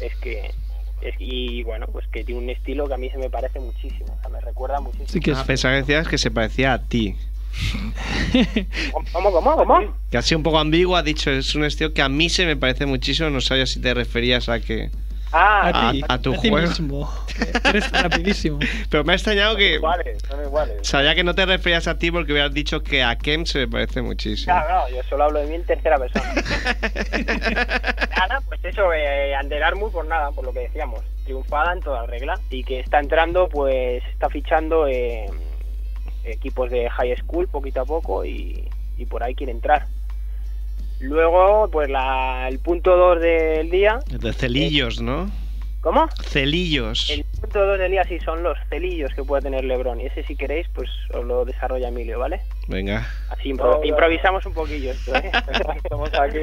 [0.00, 0.50] Es que.
[1.00, 4.14] es- y bueno, pues que tiene un estilo que a mí se me parece muchísimo.
[4.16, 5.08] O sea, me recuerda muchísimo.
[5.08, 7.16] Sí que es Ah, pensaba que decías que se parecía a ti.
[9.12, 9.94] ¿Cómo, cómo, cómo?
[10.10, 12.46] Que ha sido un poco ambiguo, ha dicho, es un estilo que a mí se
[12.46, 14.90] me parece muchísimo, no sabía si te referías a que...
[15.34, 16.68] Ah, a, a- ti, a tu ti juego.
[16.68, 17.10] mismo.
[17.64, 18.58] Eres rapidísimo.
[18.90, 19.76] Pero me ha extrañado que...
[19.76, 20.76] iguales, son iguales.
[20.86, 23.68] Sabía que no te referías a ti porque hubieras dicho que a Kem se me
[23.68, 24.52] parece muchísimo.
[24.54, 26.34] Claro, no, yo solo hablo de mí en tercera persona.
[28.18, 32.04] nada, pues eso, eh, Under Armour, por nada, por lo que decíamos, triunfada en toda
[32.06, 35.26] regla y que está entrando, pues está fichando eh,
[36.24, 38.68] equipos de high school poquito a poco y,
[38.98, 39.86] y por ahí quiere entrar.
[41.00, 43.98] Luego, pues la, el punto 2 del día.
[44.08, 45.30] De celillos, ¿no?
[45.80, 46.06] ¿Cómo?
[46.22, 47.10] Celillos.
[47.10, 50.00] El punto 2 del día sí son los celillos que puede tener Lebron.
[50.00, 52.40] Y ese, si queréis, pues os lo desarrolla Emilio, ¿vale?
[52.68, 53.04] Venga.
[53.30, 53.84] Así impro- No, no.
[53.84, 55.32] improvisamos un poquillo esto, ¿eh?
[55.82, 56.38] Estamos aquí.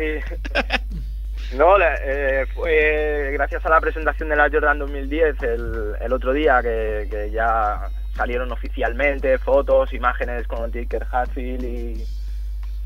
[1.56, 6.62] No, eh, fue gracias a la presentación de la Jordan 2010 el, el otro día
[6.62, 7.90] que, que ya
[8.20, 12.04] salieron oficialmente fotos, imágenes con Tinker Hatfield y,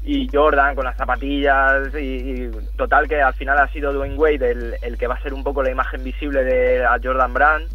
[0.04, 4.52] y Jordan con las zapatillas y, y total que al final ha sido Dwayne Wade
[4.52, 7.68] el, el que va a ser un poco la imagen visible de la Jordan Brand.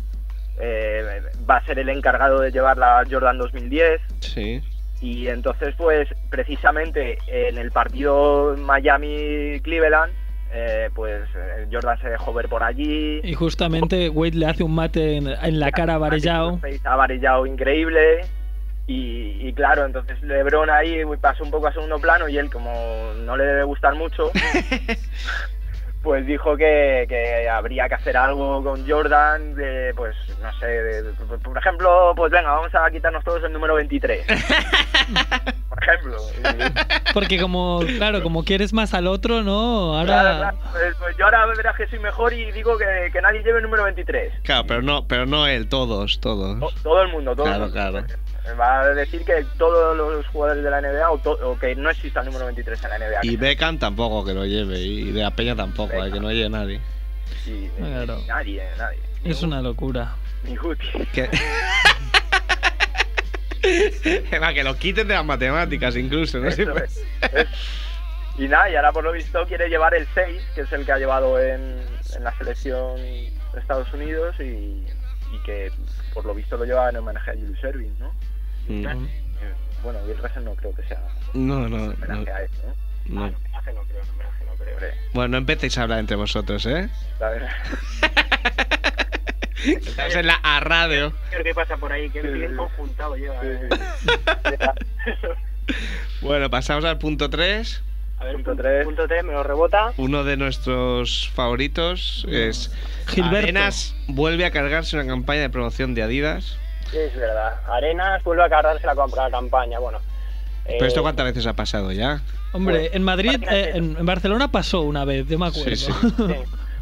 [0.60, 4.60] Eh, va a ser el encargado de llevar la Jordan 2010 Sí.
[5.00, 10.12] y entonces, pues, precisamente en el partido Miami-Cleveland,
[10.52, 13.20] eh, pues eh, Jordan se dejó ver por allí.
[13.22, 16.60] Y justamente Wade le hace un mate en, en la cara a Varellao.
[16.84, 18.20] Ha varillado increíble.
[18.86, 22.72] Y, y claro, entonces LeBron ahí pasó un poco a segundo plano y él, como
[23.18, 24.30] no le debe gustar mucho,
[26.02, 31.02] pues dijo que, que habría que hacer algo con Jordan, de, pues no sé, de-
[31.02, 34.24] de- por ejemplo, pues venga, vamos a quitarnos todos el número 23.
[35.68, 36.16] por ejemplo.
[37.14, 39.98] Porque como, claro, como quieres más al otro, ¿no?
[39.98, 40.06] Ahora...
[40.06, 43.42] Claro, claro, pues, pues yo ahora verás que soy mejor y digo que, que nadie
[43.42, 44.32] lleve el número 23.
[44.44, 46.58] Claro, pero no, pero no él, todos, todos.
[46.60, 47.74] To- Todo el mundo, todo Claro, el mundo.
[47.74, 48.06] claro.
[48.58, 51.90] Va a decir que todos los jugadores de la NBA o, to- o que no
[51.90, 53.20] exista el número 23 en la NBA.
[53.22, 56.48] Y Beckham tampoco que lo lleve, y de la Peña tampoco, eh, que no lleve
[56.48, 56.80] nadie.
[57.44, 58.22] Sí, ni- Claro.
[58.26, 59.00] nadie, nadie.
[59.24, 60.14] Es una locura.
[60.44, 60.86] Ni Guti.
[61.12, 61.28] Que...
[64.40, 66.48] Va, que lo quiten de las matemáticas incluso, ¿no?
[66.48, 67.02] Eso Sí, es,
[67.34, 67.48] es.
[68.38, 70.92] Y nada, y ahora por lo visto quiere llevar el 6, que es el que
[70.92, 71.82] ha llevado en,
[72.16, 75.70] en la selección de Estados Unidos y, y que
[76.14, 78.14] por lo visto lo lleva en homenaje a Julius Erving, ¿no?
[78.68, 78.86] Mm.
[78.86, 81.00] Eh, Bueno, Bill Russell no creo que sea
[81.34, 81.90] No, no, no,
[82.34, 82.50] a él,
[83.06, 83.20] ¿no?
[83.20, 83.24] no.
[83.26, 84.92] Homenaje no creo, homenaje no creo.
[85.14, 86.88] Bueno, no empecéis a hablar entre vosotros, ¿eh?
[87.20, 87.50] la verdad.
[89.64, 91.12] Estamos en la a radio.
[91.42, 92.08] ¿Qué pasa por ahí?
[92.10, 92.56] Que Sí, bien sí.
[92.56, 93.40] conjuntado lleva.
[93.42, 93.68] eh.
[96.22, 97.82] Bueno, pasamos al punto 3.
[98.18, 98.72] A ver, Punto punto tres.
[98.78, 98.84] 3.
[98.86, 99.92] Punto 3, me lo rebota.
[99.96, 102.72] Uno de nuestros favoritos es
[103.06, 103.36] Gilberto.
[103.38, 106.58] Arenas vuelve a cargarse una campaña de promoción de Adidas.
[106.92, 107.60] Es verdad.
[107.68, 109.78] Arenas vuelve a cargarse la, com- la campaña.
[109.78, 109.98] Bueno.
[110.66, 112.20] ¿Pero esto eh, cuántas veces ha pasado ya?
[112.52, 115.70] Hombre, en Madrid, eh, en, en Barcelona pasó una vez, yo me acuerdo.
[115.70, 115.92] Sí, sí.
[116.16, 116.34] Sí.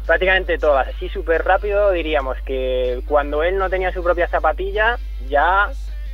[0.05, 0.87] Prácticamente todas.
[0.87, 4.97] Así súper rápido diríamos que cuando él no tenía su propia zapatilla,
[5.29, 5.69] ya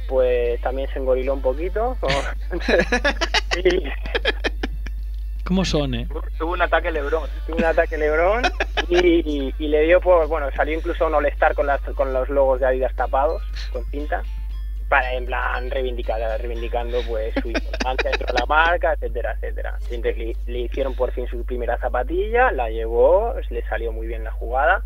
[0.08, 1.96] pues también se engoriló un poquito.
[3.64, 3.84] y
[5.46, 6.08] ¿Cómo son, eh?
[6.38, 7.28] Tuvo un ataque Lebron.
[7.46, 8.44] tuvo un ataque Lebron
[8.90, 12.30] y, y le dio por, bueno, salió incluso a un all con, las, con los
[12.30, 14.24] logos de Adidas tapados, con cinta,
[14.88, 19.78] para en plan reivindicar, reivindicando pues su importancia dentro de la marca, etcétera, etcétera.
[19.92, 24.08] Y entonces le, le hicieron por fin su primera zapatilla, la llevó, le salió muy
[24.08, 24.84] bien la jugada.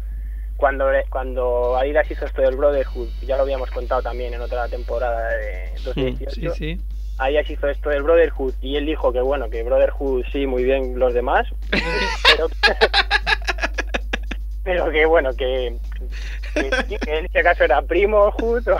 [0.57, 5.29] Cuando, cuando Adidas hizo esto del Brotherhood, ya lo habíamos contado también en otra temporada
[5.29, 6.81] de 2018, Sí, sí.
[7.20, 10.99] Adidas hizo esto del Brotherhood y él dijo que bueno, que Brotherhood sí, muy bien
[10.99, 12.47] los demás, pero,
[14.63, 15.76] pero que bueno, que,
[16.53, 18.80] que, sí, que en este caso era primo Hood, o-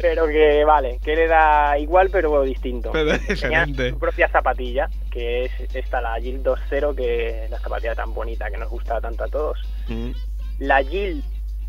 [0.00, 2.90] pero que vale, que le da igual pero distinto.
[2.92, 7.94] Pero Tenía su propia zapatilla, que es esta, la Yield 2.0, que es la zapatilla
[7.94, 9.58] tan bonita que nos gusta tanto a todos.
[9.88, 10.10] Mm.
[10.60, 11.22] La Yield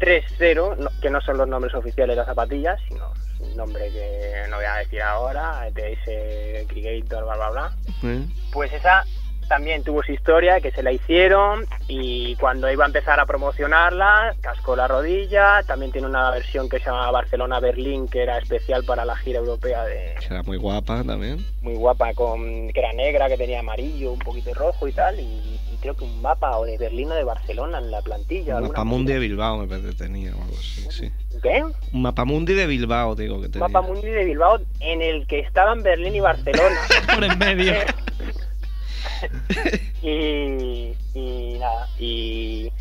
[0.03, 4.43] 3.0, no- que no son los nombres oficiales de las zapatillas, sino un nombre que
[4.49, 7.71] no voy a decir ahora, ETS Creator, bla, bla, bla.
[8.03, 8.25] ¿Eh?
[8.51, 9.03] Pues esa
[9.49, 14.35] también tuvo su historia, que se la hicieron y cuando iba a empezar a promocionarla,
[14.41, 15.61] cascó la rodilla.
[15.63, 19.83] También tiene una versión que se llama Barcelona-Berlín, que era especial para la gira europea
[19.83, 21.45] de era muy guapa también.
[21.61, 25.19] muy guapa, con que era negra, que tenía amarillo, un poquito rojo y tal.
[25.19, 28.55] Y creo que un mapa o de Berlín o de Barcelona en la plantilla.
[28.55, 31.11] Un mapamundi de Bilbao me parece que tenía o algo así, sí.
[31.41, 31.61] ¿Qué?
[31.91, 33.67] Un mapamundi de Bilbao, digo que tenía.
[33.67, 36.79] Mapa Mundi de Bilbao en el que estaban Berlín y Barcelona.
[37.13, 37.73] Por en medio.
[40.01, 42.71] y, y nada, y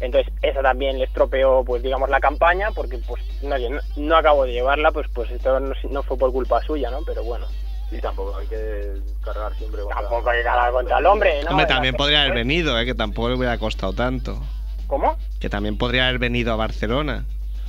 [0.00, 4.46] entonces eso también le estropeó, pues digamos, la campaña, porque pues no, no, no acabo
[4.46, 7.02] de llevarla, pues pues esto no, no fue por culpa suya, ¿no?
[7.06, 7.46] Pero bueno.
[7.90, 8.92] Y tampoco hay que
[9.24, 10.00] cargar siempre contra...
[10.02, 11.50] Tampoco hay que cargar contra el hombre, ¿no?
[11.50, 12.84] Hombre, también podría haber venido, ¿eh?
[12.84, 14.42] que tampoco le hubiera costado tanto.
[14.86, 15.16] ¿Cómo?
[15.40, 17.24] Que también podría haber venido a Barcelona.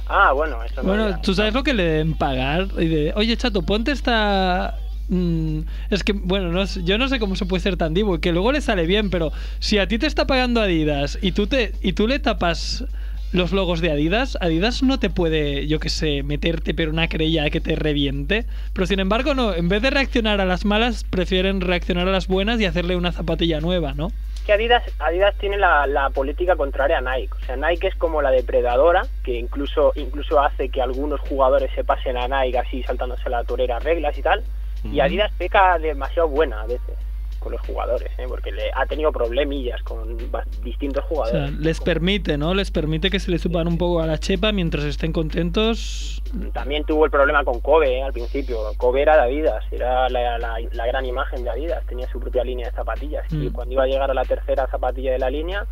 [0.07, 2.67] Ah, bueno, eso no Bueno, tú sabes lo que le deben pagar.
[2.77, 4.75] Y de, Oye, chato, ponte esta.
[5.07, 5.59] mm,
[5.91, 8.19] es que, bueno, no sé- yo no sé cómo se puede ser tan divo y
[8.19, 11.47] que luego le sale bien, pero si a ti te está pagando Adidas y tú,
[11.47, 12.83] te, y tú le tapas
[13.31, 17.49] los logos de Adidas, Adidas no te puede, yo qué sé, meterte pero una querella
[17.49, 18.45] que te reviente.
[18.73, 22.27] Pero sin embargo, no, en vez de reaccionar a las malas, prefieren reaccionar a las
[22.27, 24.11] buenas y hacerle una zapatilla nueva, ¿no?
[24.45, 27.33] que Adidas, Adidas tiene la, la política contraria a Nike.
[27.39, 31.83] O sea, Nike es como la depredadora, que incluso, incluso hace que algunos jugadores se
[31.83, 34.43] pasen a Nike así saltándose la torera reglas y tal.
[34.83, 35.01] Y.
[35.01, 36.95] Adidas peca demasiado buena a veces
[37.39, 38.25] con los jugadores, ¿eh?
[38.27, 40.17] porque le ha tenido problemillas con
[40.63, 41.49] distintos O jugadores.
[41.51, 42.53] sea, les permite, ¿no?
[42.53, 46.21] Les permite que se le suban un poco a la chepa mientras estén contentos.
[46.53, 48.03] También tuvo el problema con Kobe ¿eh?
[48.03, 48.57] al principio.
[48.77, 52.43] Kobe era de Adidas, era la, la- la gran imagen de Adidas, tenía su propia
[52.43, 53.25] línea de zapatillas.
[53.31, 53.51] Y Mm.
[53.51, 55.65] cuando iba a llegar a la tercera zapatilla de la línea,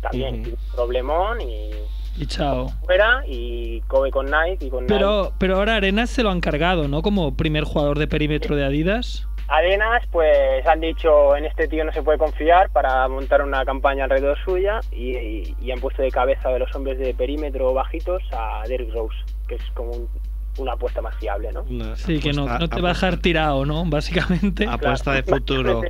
[0.00, 0.42] también Ujú.
[0.50, 1.70] tuvo un problemón y
[2.16, 2.68] Y chao.
[2.84, 4.94] fuera y Kobe con Nike y con Nike.
[4.94, 7.02] Pero, pero ahora Arenas se lo han cargado, ¿no?
[7.02, 9.26] Como primer jugador de perímetro de Adidas.
[9.48, 14.04] Arenas, pues han dicho en este tío no se puede confiar para montar una campaña
[14.04, 18.22] alrededor suya y, y- y han puesto de cabeza de los hombres de perímetro bajitos
[18.32, 19.16] a Derrick Rose,
[19.46, 20.08] que es como un-
[20.58, 21.64] una apuesta más fiable, ¿no?
[21.96, 23.84] Sí, que no, no te va a dejar tirado, ¿no?
[23.84, 24.66] Básicamente.
[24.66, 25.80] Apuesta de futuro.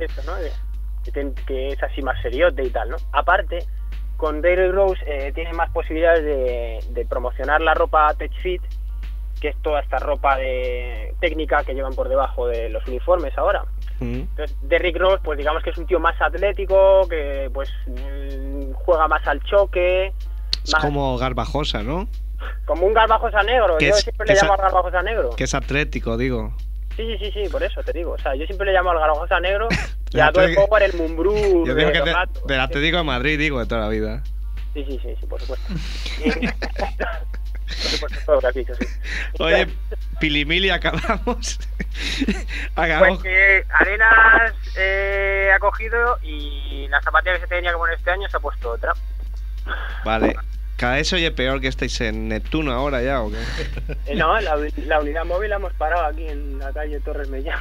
[1.45, 2.97] Que es así más seriote y tal, ¿no?
[3.13, 3.59] Aparte,
[4.17, 8.61] con Derrick Rose eh, tiene más posibilidades de, de promocionar la ropa Tech Fit,
[9.41, 13.63] que es toda esta ropa de técnica que llevan por debajo de los uniformes ahora.
[13.99, 14.13] Mm.
[14.15, 19.07] Entonces, Derrick Rose, pues digamos que es un tío más atlético, que pues mm, juega
[19.07, 20.13] más al choque,
[20.63, 22.07] Es más- como Garbajosa, ¿no?
[22.65, 23.77] como un garbajosa negro.
[23.79, 25.29] Yo es- siempre le llamo a- al garbajosa negro.
[25.35, 26.53] Que es atlético, digo.
[26.95, 28.11] Sí, sí, sí, sí, por eso te digo.
[28.11, 29.67] O sea, yo siempre le llamo al garbajosa negro
[30.11, 33.59] y a todo el Power el Mumbrú Yo digo que del Atlético de Madrid, digo,
[33.59, 34.23] de toda la vida.
[34.73, 35.73] Sí, sí, sí, sí, por supuesto.
[37.67, 38.65] Sí.
[39.39, 39.67] Oye,
[40.19, 41.59] Pilimili, acabamos.
[42.75, 43.19] acabamos.
[43.19, 48.11] Pues que Arenas eh, ha cogido y la zapatilla que se tenía que poner este
[48.11, 48.93] año se ha puesto otra.
[50.03, 50.35] Vale.
[50.77, 53.37] Cada vez se oye peor que estáis en Neptuno ahora ya, ¿o qué?
[54.05, 57.59] Eh, no, la, la unidad móvil la hemos parado aquí en la calle Torres Mellán.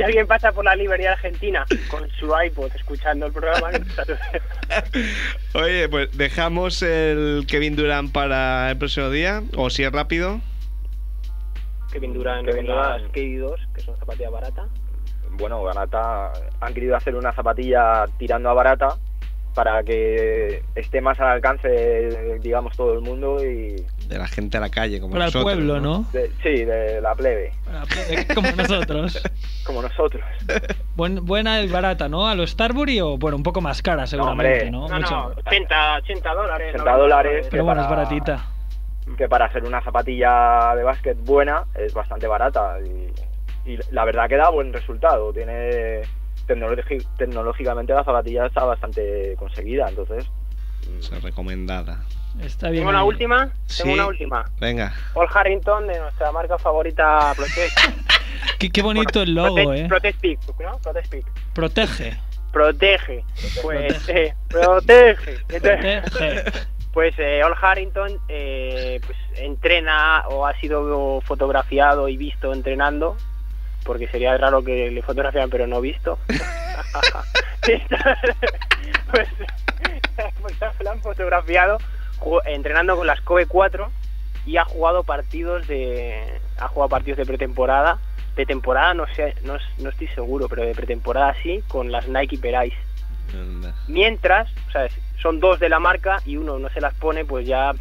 [0.00, 3.68] Si alguien pasa por la librería argentina con su iPod escuchando el programa.
[5.52, 10.40] Oye, pues dejamos el Kevin Durant para el próximo día, o si es rápido.
[11.92, 13.14] Kevin Durant Kevin con las Durant.
[13.14, 14.68] KD2, que es una zapatilla barata.
[15.32, 18.96] Bueno, Barata han querido hacer una zapatilla tirando a Barata
[19.54, 23.76] para que esté más al alcance, de, digamos, todo el mundo y...
[24.10, 26.04] De la gente a la calle, como Para el pueblo, ¿no?
[26.12, 27.52] de- sí, de la plebe,
[28.34, 29.22] Como nosotros.
[29.64, 30.22] como nosotros.
[30.96, 32.26] Buen- buena y barata, ¿no?
[32.26, 34.70] A lo Starbury o, bueno, un poco más cara seguramente, hombre.
[34.72, 34.88] ¿no?
[34.88, 36.74] No, Mucho- no, 80, 80 dólares.
[36.74, 37.46] 80 dólares.
[37.52, 38.46] Pero bueno, es baratita.
[39.16, 42.78] Que para hacer una zapatilla de básquet buena es bastante barata.
[42.84, 45.32] Y, y la verdad que da buen resultado.
[45.32, 46.00] Tiene
[47.16, 49.88] tecnológicamente la zapatilla está bastante conseguida.
[49.88, 50.26] Entonces,
[50.98, 52.00] O sea, recomendada.
[52.42, 52.82] Está bien.
[52.82, 53.50] Tengo una última.
[53.66, 53.82] Sí.
[53.82, 54.44] Tengo una última.
[54.60, 54.92] Venga.
[55.14, 57.78] Paul Harrington de nuestra marca favorita Protect.
[58.58, 59.88] Qué, qué bonito el logo, Protect, ¿eh?
[59.88, 60.78] Protect Peak, ¿no?
[60.78, 61.26] Protect Peak.
[61.54, 62.16] Protege.
[62.52, 63.24] Protege.
[63.62, 65.38] Pues, eh, protege.
[65.48, 66.44] Entonces, Protege.
[66.92, 73.16] Pues eh, Ol Harrington eh, pues, entrena o ha sido fotografiado y visto entrenando,
[73.84, 76.18] porque sería raro que le fotografiaran pero no visto.
[79.12, 79.28] pues,
[80.40, 81.78] pues la han fotografiado
[82.46, 83.90] entrenando con las Kobe 4
[84.46, 87.98] y ha jugado partidos de ha jugado partidos de pretemporada
[88.36, 92.38] de temporada no sé no, no estoy seguro pero de pretemporada sí con las Nike
[93.34, 93.74] Anda.
[93.86, 94.88] mientras o sea,
[95.20, 97.72] son dos de la marca y uno no se las pone pues ya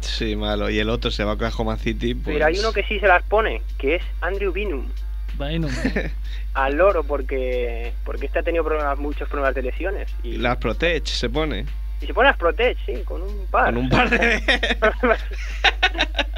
[0.00, 0.68] Sí, malo.
[0.68, 2.14] Y el otro se va a Oklahoma City.
[2.14, 2.34] Pues...
[2.34, 4.88] pero hay uno que sí se las pone que es Andrew Binum
[5.36, 5.68] Bueno,
[6.54, 11.06] al loro porque porque este ha tenido problemas muchos problemas de lesiones y, Las Protege
[11.06, 11.66] se pone.
[12.00, 14.40] Y se pone las Protege sí con un par Con un par de...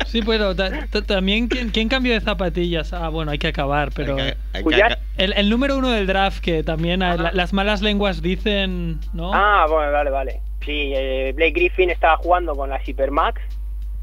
[0.06, 2.92] sí, pero ta- ta- también, ¿quién, quién cambió de zapatillas?
[2.92, 4.16] Ah, bueno, hay que acabar, pero...
[4.16, 7.32] Hay que- hay que- ya- El, el número uno del draft, que también ah, la-
[7.32, 9.32] las malas lenguas dicen, ¿no?
[9.34, 10.40] Ah, bueno, vale, vale.
[10.64, 13.40] Sí, eh, Blake Griffin estaba jugando con las Hypermax,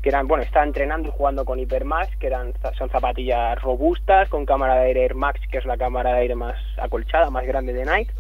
[0.02, 4.46] que eran, bueno, estaba entrenando y jugando con Hypermax, que eran son zapatillas robustas con
[4.46, 7.74] cámara de aire Air Max, que es la cámara de aire más acolchada, más grande
[7.74, 8.12] de Nike.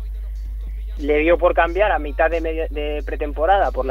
[1.00, 3.86] Le dio por cambiar a mitad de, media- de pretemporada por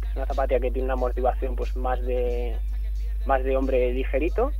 [0.00, 2.56] que es una zapatilla que tiene una amortiguación pues más de
[3.26, 4.50] más de hombre ligerito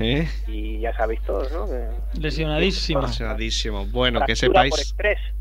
[0.00, 0.28] ¿Eh?
[0.48, 1.66] y ya sabéis todos, ¿no?
[2.20, 2.98] Lesionadísimo.
[2.98, 3.86] Apasionadísimo.
[3.86, 4.94] Bueno, que fractura sepáis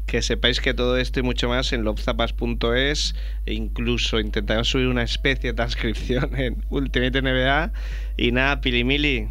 [0.05, 3.15] que sepáis que todo esto y mucho más en lobzapas.es
[3.45, 7.72] e incluso intentaremos subir una especie de transcripción en Ultimate NBA
[8.15, 9.28] y nada, Pilimili,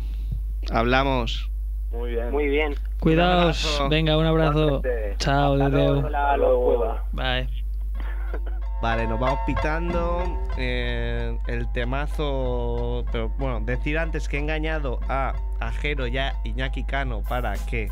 [0.70, 1.50] hablamos.
[1.92, 2.30] Muy bien.
[2.30, 2.74] Muy bien.
[3.00, 3.80] Cuidaos.
[3.80, 3.88] Un.
[3.88, 4.82] Venga, un abrazo.
[5.18, 7.04] Chao, cueva.
[7.12, 7.48] Bye.
[8.82, 10.22] Vale, nos vamos pitando
[10.58, 13.04] eh, el temazo.
[13.10, 17.88] Pero bueno, decir antes que he engañado a Ajero y a Iñaki Cano para que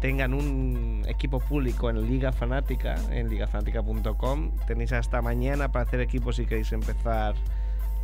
[0.00, 4.50] tengan un equipo público en Liga Fanática, en ligafanática.com.
[4.66, 7.34] Tenéis hasta mañana para hacer equipo si queréis empezar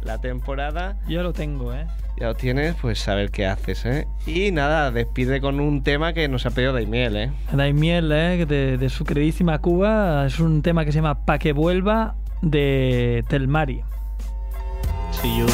[0.08, 0.96] la temporada.
[1.06, 1.86] Yo lo tengo, ¿eh?
[2.18, 4.08] Ya lo tienes, pues a ver qué haces, ¿eh?
[4.26, 7.30] Y nada, despide con un tema que nos ha pedido Daimiel, ¿eh?
[7.52, 8.46] Daimiel, ¿eh?
[8.46, 10.26] De, de su queridísima Cuba.
[10.26, 13.82] Es un tema que se llama Pa' que vuelva de Telmari.
[15.12, 15.46] See you.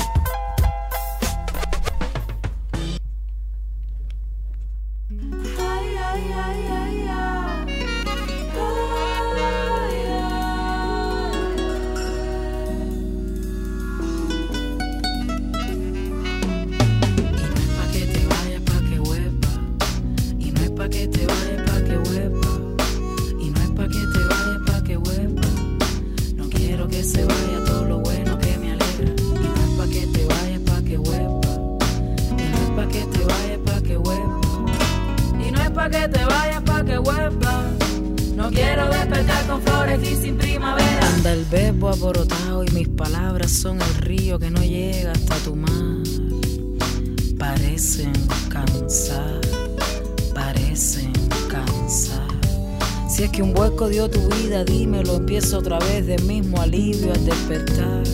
[54.36, 58.04] Vida, dímelo, empiezo otra vez del mismo alivio al despertar.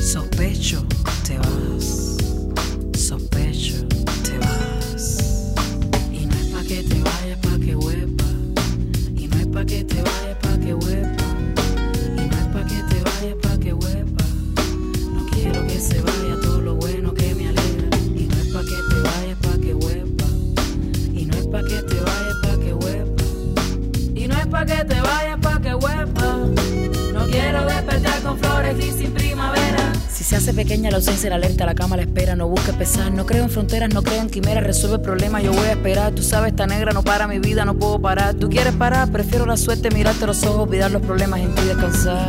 [0.00, 0.84] Sospecho,
[30.90, 33.92] la ausencia, la alerta, la cama la espera, no busques pesar, no creo en fronteras,
[33.92, 36.92] no creo en quimeras, resuelve el problema, yo voy a esperar, tú sabes, esta negra
[36.92, 40.42] no para mi vida, no puedo parar, tú quieres parar, prefiero la suerte, mirarte los
[40.44, 42.28] ojos, olvidar los problemas en ti descansar.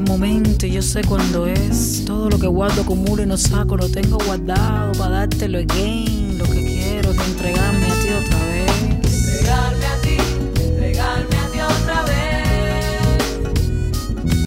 [0.00, 2.04] Momento yo sé cuándo es.
[2.04, 6.21] Todo lo que guardo acumulo y no saco, lo tengo guardado para dártelo again.